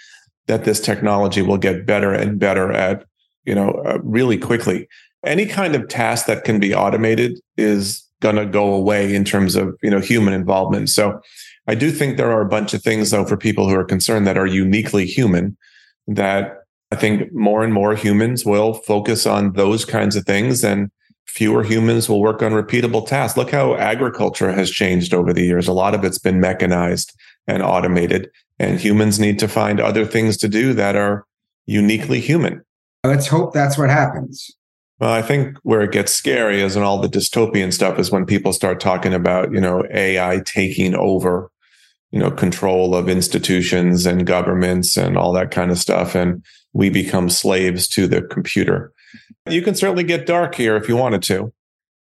that 0.48 0.66
this 0.66 0.80
technology 0.80 1.42
will 1.42 1.58
get 1.58 1.86
better 1.86 2.14
and 2.14 2.38
better 2.38 2.72
at, 2.72 3.04
you 3.46 3.56
know, 3.56 3.72
uh, 3.86 3.98
really 4.04 4.38
quickly. 4.38 4.88
Any 5.26 5.46
kind 5.46 5.74
of 5.74 5.88
task 5.88 6.28
that 6.28 6.44
can 6.44 6.60
be 6.60 6.76
automated 6.76 7.40
is 7.58 8.04
going 8.24 8.38
to 8.38 8.46
go 8.48 8.74
away 8.74 9.14
in 9.14 9.24
terms 9.24 9.56
of, 9.56 9.78
you 9.84 9.92
know, 9.92 10.00
human 10.00 10.34
involvement. 10.34 10.90
So 10.90 11.22
I 11.68 11.76
do 11.76 11.92
think 11.92 12.18
there 12.18 12.32
are 12.32 12.42
a 12.42 12.50
bunch 12.50 12.74
of 12.74 12.82
things, 12.82 13.12
though, 13.12 13.26
for 13.26 13.38
people 13.38 13.70
who 13.70 13.76
are 13.76 13.86
concerned 13.86 14.26
that 14.26 14.38
are 14.38 14.48
uniquely 14.48 15.06
human 15.06 15.56
that 16.08 16.64
I 16.92 16.96
think 16.96 17.32
more 17.34 17.64
and 17.64 17.74
more 17.74 17.96
humans 17.96 18.46
will 18.46 18.74
focus 18.74 19.28
on 19.28 19.54
those 19.54 19.86
kinds 19.86 20.16
of 20.16 20.26
things 20.26 20.64
and 20.64 20.90
fewer 21.26 21.64
humans 21.64 22.08
will 22.08 22.22
work 22.22 22.42
on 22.42 22.52
repeatable 22.52 23.06
tasks. 23.06 23.38
Look 23.38 23.52
how 23.52 23.76
agriculture 23.76 24.52
has 24.52 24.70
changed 24.70 25.14
over 25.14 25.34
the 25.34 25.44
years. 25.44 25.68
A 25.68 25.74
lot 25.74 25.96
of 25.96 26.04
it's 26.04 26.20
been 26.20 26.40
mechanized 26.40 27.14
and 27.48 27.64
automated, 27.64 28.30
and 28.60 28.80
humans 28.80 29.20
need 29.20 29.40
to 29.40 29.48
find 29.48 29.80
other 29.80 30.06
things 30.06 30.38
to 30.38 30.48
do 30.48 30.74
that 30.74 30.96
are 30.96 31.26
uniquely 31.66 32.20
human. 32.20 32.64
Let's 33.04 33.28
hope 33.28 33.54
that's 33.54 33.78
what 33.78 33.90
happens. 33.90 34.56
Well, 35.04 35.12
I 35.12 35.22
think 35.22 35.58
where 35.64 35.82
it 35.82 35.92
gets 35.92 36.14
scary 36.14 36.62
is 36.62 36.78
in 36.78 36.84
all 36.84 36.98
the 36.98 37.10
dystopian 37.10 37.74
stuff 37.74 38.00
is 38.00 38.10
when 38.10 38.26
people 38.26 38.54
start 38.54 38.80
talking 38.80 39.14
about, 39.14 39.52
you 39.52 39.60
know, 39.60 39.84
AI 39.92 40.42
taking 40.46 40.96
over 40.96 41.52
you 42.12 42.20
know 42.20 42.32
control 42.32 42.96
of 42.96 43.10
institutions 43.10 44.06
and 44.06 44.26
governments 44.26 44.96
and 44.96 45.18
all 45.18 45.34
that 45.34 45.52
kind 45.52 45.72
of 45.72 45.78
stuff 45.78 46.16
and 46.16 46.42
we 46.72 46.90
become 46.90 47.30
slaves 47.30 47.86
to 47.90 48.08
the 48.08 48.22
computer. 48.22 48.94
You 49.50 49.62
can 49.62 49.76
certainly 49.76 50.06
get 50.06 50.26
dark 50.26 50.56
here 50.56 50.78
if 50.78 50.88
you 50.88 50.96
wanted 50.96 51.22
to. 51.24 51.52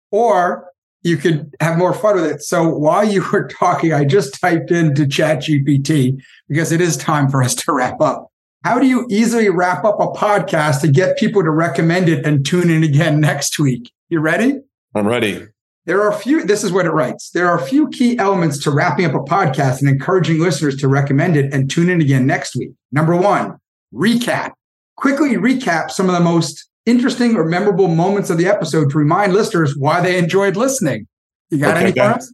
Or 0.09 0.71
you 1.03 1.17
could 1.17 1.53
have 1.59 1.77
more 1.77 1.93
fun 1.93 2.15
with 2.15 2.25
it. 2.25 2.41
So 2.41 2.67
while 2.67 3.03
you 3.03 3.23
were 3.31 3.47
talking 3.47 3.93
i 3.93 4.05
just 4.05 4.41
typed 4.41 4.71
into 4.71 5.05
chat 5.05 5.43
gpt 5.43 6.19
because 6.49 6.71
it 6.71 6.81
is 6.81 6.97
time 6.97 7.29
for 7.29 7.43
us 7.43 7.53
to 7.53 7.73
wrap 7.73 8.01
up 8.01 8.31
how 8.63 8.79
do 8.79 8.87
you 8.87 9.05
easily 9.09 9.49
wrap 9.49 9.85
up 9.85 9.99
a 9.99 10.07
podcast 10.07 10.81
to 10.81 10.87
get 10.87 11.17
people 11.17 11.43
to 11.43 11.51
recommend 11.51 12.09
it 12.09 12.25
and 12.25 12.45
tune 12.45 12.69
in 12.69 12.83
again 12.83 13.19
next 13.21 13.59
week 13.59 13.91
you 14.09 14.19
ready 14.19 14.59
i'm 14.95 15.07
ready 15.07 15.47
there 15.87 16.01
are 16.01 16.09
a 16.09 16.15
few, 16.15 16.43
this 16.43 16.65
is 16.65 16.71
what 16.73 16.85
it 16.85 16.91
writes. 16.91 17.29
There 17.29 17.47
are 17.47 17.57
a 17.57 17.65
few 17.65 17.87
key 17.87 18.19
elements 18.19 18.61
to 18.65 18.71
wrapping 18.71 19.05
up 19.05 19.13
a 19.13 19.19
podcast 19.19 19.79
and 19.79 19.89
encouraging 19.89 20.37
listeners 20.37 20.75
to 20.77 20.89
recommend 20.89 21.37
it 21.37 21.53
and 21.53 21.71
tune 21.71 21.89
in 21.89 22.01
again 22.01 22.27
next 22.27 22.57
week. 22.57 22.71
Number 22.91 23.15
one, 23.15 23.55
recap. 23.93 24.51
Quickly 24.97 25.35
recap 25.35 25.89
some 25.89 26.07
of 26.07 26.11
the 26.11 26.19
most 26.19 26.69
interesting 26.85 27.37
or 27.37 27.45
memorable 27.45 27.87
moments 27.87 28.29
of 28.29 28.37
the 28.37 28.47
episode 28.47 28.89
to 28.89 28.97
remind 28.97 29.33
listeners 29.33 29.77
why 29.77 30.01
they 30.01 30.17
enjoyed 30.17 30.57
listening. 30.57 31.07
You 31.51 31.59
got 31.59 31.77
okay, 31.77 31.85
any 31.85 31.91
thoughts? 31.93 32.33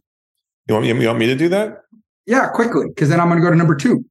You 0.68 0.74
want, 0.74 0.86
you 0.86 1.06
want 1.06 1.18
me 1.20 1.26
to 1.26 1.36
do 1.36 1.48
that? 1.50 1.82
Yeah, 2.26 2.48
quickly, 2.48 2.86
because 2.88 3.08
then 3.08 3.20
I'm 3.20 3.28
going 3.28 3.38
to 3.38 3.44
go 3.44 3.50
to 3.50 3.56
number 3.56 3.76
two. 3.76 4.04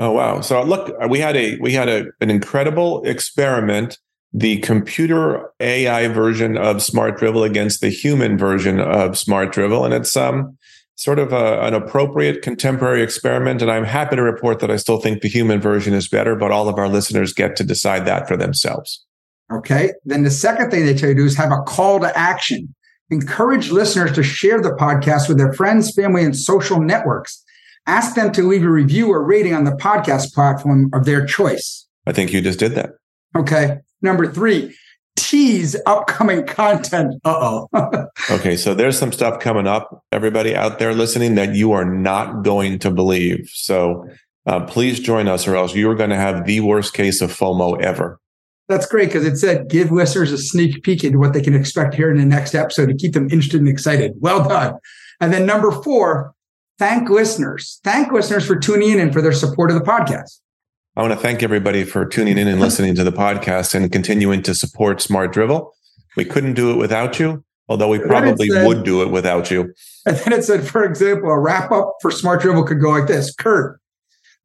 Oh 0.00 0.10
wow! 0.10 0.40
So 0.40 0.62
look, 0.62 0.92
we 1.08 1.20
had 1.20 1.36
a 1.36 1.56
we 1.58 1.72
had 1.72 1.88
a 1.88 2.06
an 2.20 2.30
incredible 2.30 3.04
experiment 3.04 3.98
the 4.32 4.58
computer 4.58 5.52
AI 5.60 6.08
version 6.08 6.56
of 6.56 6.82
Smart 6.82 7.18
Drivel 7.18 7.44
against 7.44 7.80
the 7.80 7.88
human 7.88 8.38
version 8.38 8.80
of 8.80 9.18
Smart 9.18 9.52
Drivel. 9.52 9.84
And 9.84 9.92
it's 9.92 10.16
um, 10.16 10.56
sort 10.94 11.18
of 11.18 11.32
a, 11.32 11.60
an 11.62 11.74
appropriate 11.74 12.42
contemporary 12.42 13.02
experiment. 13.02 13.60
And 13.60 13.70
I'm 13.70 13.84
happy 13.84 14.16
to 14.16 14.22
report 14.22 14.60
that 14.60 14.70
I 14.70 14.76
still 14.76 15.00
think 15.00 15.22
the 15.22 15.28
human 15.28 15.60
version 15.60 15.94
is 15.94 16.06
better, 16.06 16.36
but 16.36 16.52
all 16.52 16.68
of 16.68 16.78
our 16.78 16.88
listeners 16.88 17.32
get 17.32 17.56
to 17.56 17.64
decide 17.64 18.06
that 18.06 18.28
for 18.28 18.36
themselves. 18.36 19.04
Okay. 19.52 19.92
Then 20.04 20.22
the 20.22 20.30
second 20.30 20.70
thing 20.70 20.86
they 20.86 20.94
tell 20.94 21.08
you 21.08 21.16
to 21.16 21.22
do 21.22 21.26
is 21.26 21.36
have 21.36 21.50
a 21.50 21.62
call 21.62 21.98
to 22.00 22.16
action. 22.16 22.72
Encourage 23.10 23.72
listeners 23.72 24.12
to 24.12 24.22
share 24.22 24.62
the 24.62 24.70
podcast 24.70 25.28
with 25.28 25.38
their 25.38 25.52
friends, 25.52 25.92
family, 25.92 26.22
and 26.22 26.36
social 26.36 26.80
networks. 26.80 27.44
Ask 27.86 28.14
them 28.14 28.32
to 28.32 28.42
leave 28.42 28.64
a 28.64 28.70
review 28.70 29.10
or 29.10 29.24
rating 29.24 29.54
on 29.54 29.64
the 29.64 29.72
podcast 29.72 30.32
platform 30.32 30.90
of 30.92 31.04
their 31.04 31.24
choice. 31.24 31.86
I 32.06 32.12
think 32.12 32.32
you 32.32 32.40
just 32.40 32.58
did 32.58 32.74
that. 32.74 32.90
Okay. 33.36 33.78
Number 34.02 34.26
three, 34.26 34.74
tease 35.16 35.76
upcoming 35.86 36.46
content. 36.46 37.14
Uh 37.24 37.66
oh. 37.72 38.06
okay, 38.30 38.56
so 38.56 38.74
there's 38.74 38.98
some 38.98 39.12
stuff 39.12 39.40
coming 39.40 39.66
up, 39.66 40.04
everybody 40.12 40.54
out 40.56 40.78
there 40.78 40.94
listening, 40.94 41.34
that 41.34 41.54
you 41.54 41.72
are 41.72 41.84
not 41.84 42.42
going 42.42 42.78
to 42.80 42.90
believe. 42.90 43.48
So 43.52 44.08
uh, 44.46 44.64
please 44.66 45.00
join 45.00 45.28
us, 45.28 45.46
or 45.46 45.56
else 45.56 45.74
you 45.74 45.90
are 45.90 45.94
going 45.94 46.10
to 46.10 46.16
have 46.16 46.46
the 46.46 46.60
worst 46.60 46.94
case 46.94 47.20
of 47.20 47.30
FOMO 47.30 47.80
ever. 47.82 48.18
That's 48.68 48.86
great 48.86 49.06
because 49.06 49.26
it 49.26 49.36
said 49.36 49.68
give 49.68 49.90
listeners 49.90 50.32
a 50.32 50.38
sneak 50.38 50.82
peek 50.82 51.02
into 51.02 51.18
what 51.18 51.32
they 51.32 51.42
can 51.42 51.54
expect 51.54 51.94
here 51.94 52.10
in 52.10 52.18
the 52.18 52.24
next 52.24 52.54
episode 52.54 52.86
to 52.86 52.94
keep 52.94 53.12
them 53.12 53.24
interested 53.24 53.60
and 53.60 53.68
excited. 53.68 54.12
Well 54.18 54.48
done. 54.48 54.74
And 55.20 55.32
then 55.32 55.44
number 55.44 55.70
four, 55.70 56.32
thank 56.80 57.10
listeners. 57.10 57.78
Thank 57.84 58.10
listeners 58.10 58.46
for 58.46 58.56
tuning 58.56 58.90
in 58.90 58.98
and 58.98 59.12
for 59.12 59.20
their 59.20 59.34
support 59.34 59.70
of 59.70 59.78
the 59.78 59.84
podcast. 59.84 60.40
I 60.96 61.02
want 61.02 61.12
to 61.12 61.18
thank 61.18 61.42
everybody 61.42 61.84
for 61.84 62.06
tuning 62.06 62.38
in 62.38 62.48
and 62.48 62.58
listening 62.66 62.94
to 62.96 63.04
the 63.04 63.12
podcast 63.12 63.74
and 63.74 63.92
continuing 63.92 64.42
to 64.42 64.54
support 64.54 65.02
Smart 65.02 65.32
Drivel. 65.32 65.72
We 66.16 66.24
couldn't 66.24 66.54
do 66.54 66.72
it 66.72 66.76
without 66.76 67.20
you, 67.20 67.44
although 67.68 67.88
we 67.88 67.98
probably 67.98 68.48
said, 68.48 68.66
would 68.66 68.82
do 68.82 69.02
it 69.02 69.10
without 69.10 69.50
you. 69.50 69.74
And 70.06 70.16
then 70.16 70.32
it 70.32 70.42
said, 70.42 70.66
for 70.66 70.82
example, 70.82 71.30
a 71.30 71.38
wrap 71.38 71.70
up 71.70 71.96
for 72.00 72.10
Smart 72.10 72.40
Drivel 72.40 72.66
could 72.66 72.80
go 72.80 72.90
like 72.90 73.06
this 73.06 73.32
Kurt, 73.34 73.78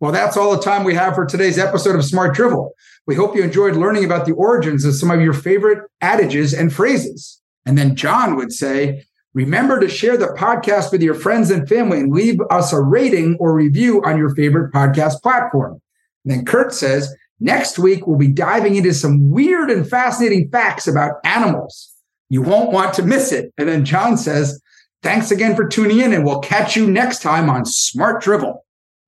well, 0.02 0.12
that's 0.12 0.36
all 0.36 0.54
the 0.54 0.62
time 0.62 0.84
we 0.84 0.94
have 0.94 1.16
for 1.16 1.26
today's 1.26 1.58
episode 1.58 1.96
of 1.96 2.04
Smart 2.04 2.36
Drivel. 2.36 2.72
We 3.08 3.16
hope 3.16 3.34
you 3.34 3.44
enjoyed 3.44 3.78
learning 3.78 4.04
about 4.04 4.26
the 4.26 4.34
origins 4.34 4.84
of 4.84 4.94
some 4.94 5.10
of 5.10 5.22
your 5.22 5.34
favorite 5.34 5.90
adages 6.02 6.54
and 6.54 6.74
phrases. 6.74 7.42
And 7.66 7.78
then 7.78 7.96
Jon 7.96 8.36
would 8.36 8.52
say, 8.52 9.06
Remember 9.36 9.82
to 9.82 9.90
share 9.90 10.16
the 10.16 10.28
podcast 10.28 10.94
with 10.94 11.02
your 11.02 11.14
friends 11.14 11.52
and 11.52 11.68
family 11.68 12.00
and 12.00 12.12
leave 12.12 12.40
us 12.50 12.72
a 12.72 12.82
rating 12.82 13.36
or 13.38 13.54
review 13.54 14.02
on 14.06 14.18
your 14.18 14.34
favorite 14.34 14.72
podcast 14.72 15.22
platform. 15.22 15.74
And 16.24 16.34
then 16.34 16.46
Kurt 16.46 16.74
says, 16.74 17.14
next 17.42 17.78
week 17.78 18.08
we'll 18.08 18.18
be 18.18 18.32
diving 18.32 18.76
into 18.76 18.94
some 18.94 19.30
weird 19.30 19.70
and 19.70 19.88
fascinating 19.88 20.50
facts 20.50 20.88
about 20.88 21.16
animals. 21.26 21.94
You 22.30 22.42
won't 22.42 22.72
want 22.72 22.94
to 22.94 23.04
miss 23.04 23.34
it. 23.34 23.54
And 23.58 23.68
then 23.68 23.84
Jon 23.84 24.18
says, 24.18 24.62
thanks 25.04 25.32
again 25.32 25.54
for 25.54 25.68
tuning 25.68 26.00
in 26.00 26.14
and 26.14 26.24
we'll 26.24 26.40
catch 26.40 26.78
you 26.78 26.90
next 26.90 27.22
time 27.22 27.50
on 27.50 27.66
Smart 27.66 28.24
Drivel. 28.24 28.60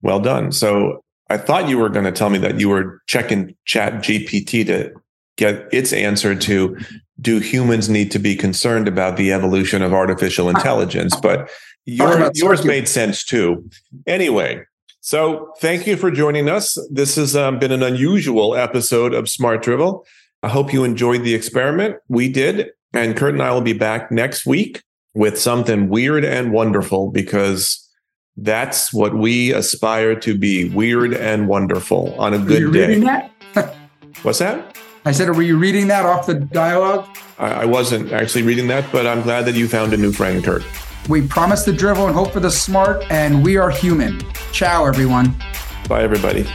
Well 0.01 0.19
done. 0.19 0.51
So 0.51 1.05
I 1.29 1.37
thought 1.37 1.69
you 1.69 1.77
were 1.77 1.89
going 1.89 2.05
to 2.05 2.11
tell 2.11 2.29
me 2.29 2.37
that 2.39 2.59
you 2.59 2.67
were 2.67 3.01
checking 3.07 3.55
chat 3.63 3.93
GPT 4.03 4.65
to 4.65 4.91
get 5.37 5.67
its 5.71 5.93
answer 5.93 6.35
to 6.35 6.77
do 7.19 7.39
humans 7.39 7.89
need 7.89 8.11
to 8.11 8.19
be 8.19 8.35
concerned 8.35 8.87
about 8.87 9.17
the 9.17 9.31
evolution 9.31 9.81
of 9.81 9.93
artificial 9.93 10.49
intelligence? 10.49 11.15
But 11.15 11.49
your, 11.85 12.29
yours 12.35 12.65
made 12.65 12.87
sense 12.87 13.23
too. 13.23 13.67
Anyway, 14.05 14.63
so 14.99 15.53
thank 15.59 15.87
you 15.87 15.95
for 15.95 16.11
joining 16.11 16.49
us. 16.49 16.77
This 16.91 17.15
has 17.15 17.35
um, 17.35 17.59
been 17.59 17.71
an 17.71 17.81
unusual 17.81 18.55
episode 18.55 19.13
of 19.13 19.29
Smart 19.29 19.63
Drivel. 19.63 20.05
I 20.43 20.49
hope 20.49 20.73
you 20.73 20.83
enjoyed 20.83 21.23
the 21.23 21.33
experiment. 21.33 21.95
We 22.09 22.29
did. 22.29 22.71
And 22.93 23.15
Kurt 23.15 23.33
and 23.33 23.41
I 23.41 23.51
will 23.51 23.61
be 23.61 23.73
back 23.73 24.11
next 24.11 24.45
week 24.45 24.83
with 25.13 25.39
something 25.39 25.89
weird 25.89 26.23
and 26.23 26.51
wonderful 26.51 27.09
because 27.09 27.83
that's 28.37 28.93
what 28.93 29.15
we 29.15 29.51
aspire 29.53 30.15
to 30.19 30.37
be 30.37 30.69
weird 30.69 31.13
and 31.13 31.47
wonderful 31.47 32.13
on 32.19 32.33
a 32.33 32.39
good 32.39 32.71
day. 32.71 33.29
What's 34.21 34.39
that? 34.39 34.77
I 35.07 35.11
said, 35.11 35.33
were 35.33 35.41
you 35.41 35.57
reading 35.57 35.87
that 35.87 36.05
off 36.05 36.25
the 36.25 36.33
dialogue? 36.33 37.07
I, 37.39 37.61
I 37.61 37.65
wasn't 37.65 38.11
actually 38.11 38.41
reading 38.41 38.67
that, 38.67 38.91
but 38.91 39.07
I'm 39.07 39.21
glad 39.21 39.45
that 39.45 39.55
you 39.55 39.69
found 39.69 39.93
a 39.93 39.97
new 39.97 40.11
friend, 40.11 40.43
Kurt. 40.43 40.63
We 41.07 41.25
promise 41.25 41.63
the 41.63 41.71
drivel 41.71 42.07
and 42.07 42.13
hope 42.13 42.33
for 42.33 42.41
the 42.41 42.51
smart, 42.51 43.09
and 43.09 43.41
we 43.41 43.55
are 43.55 43.69
human. 43.69 44.21
Ciao, 44.51 44.85
everyone. 44.85 45.33
Bye, 45.87 46.03
everybody. 46.03 46.45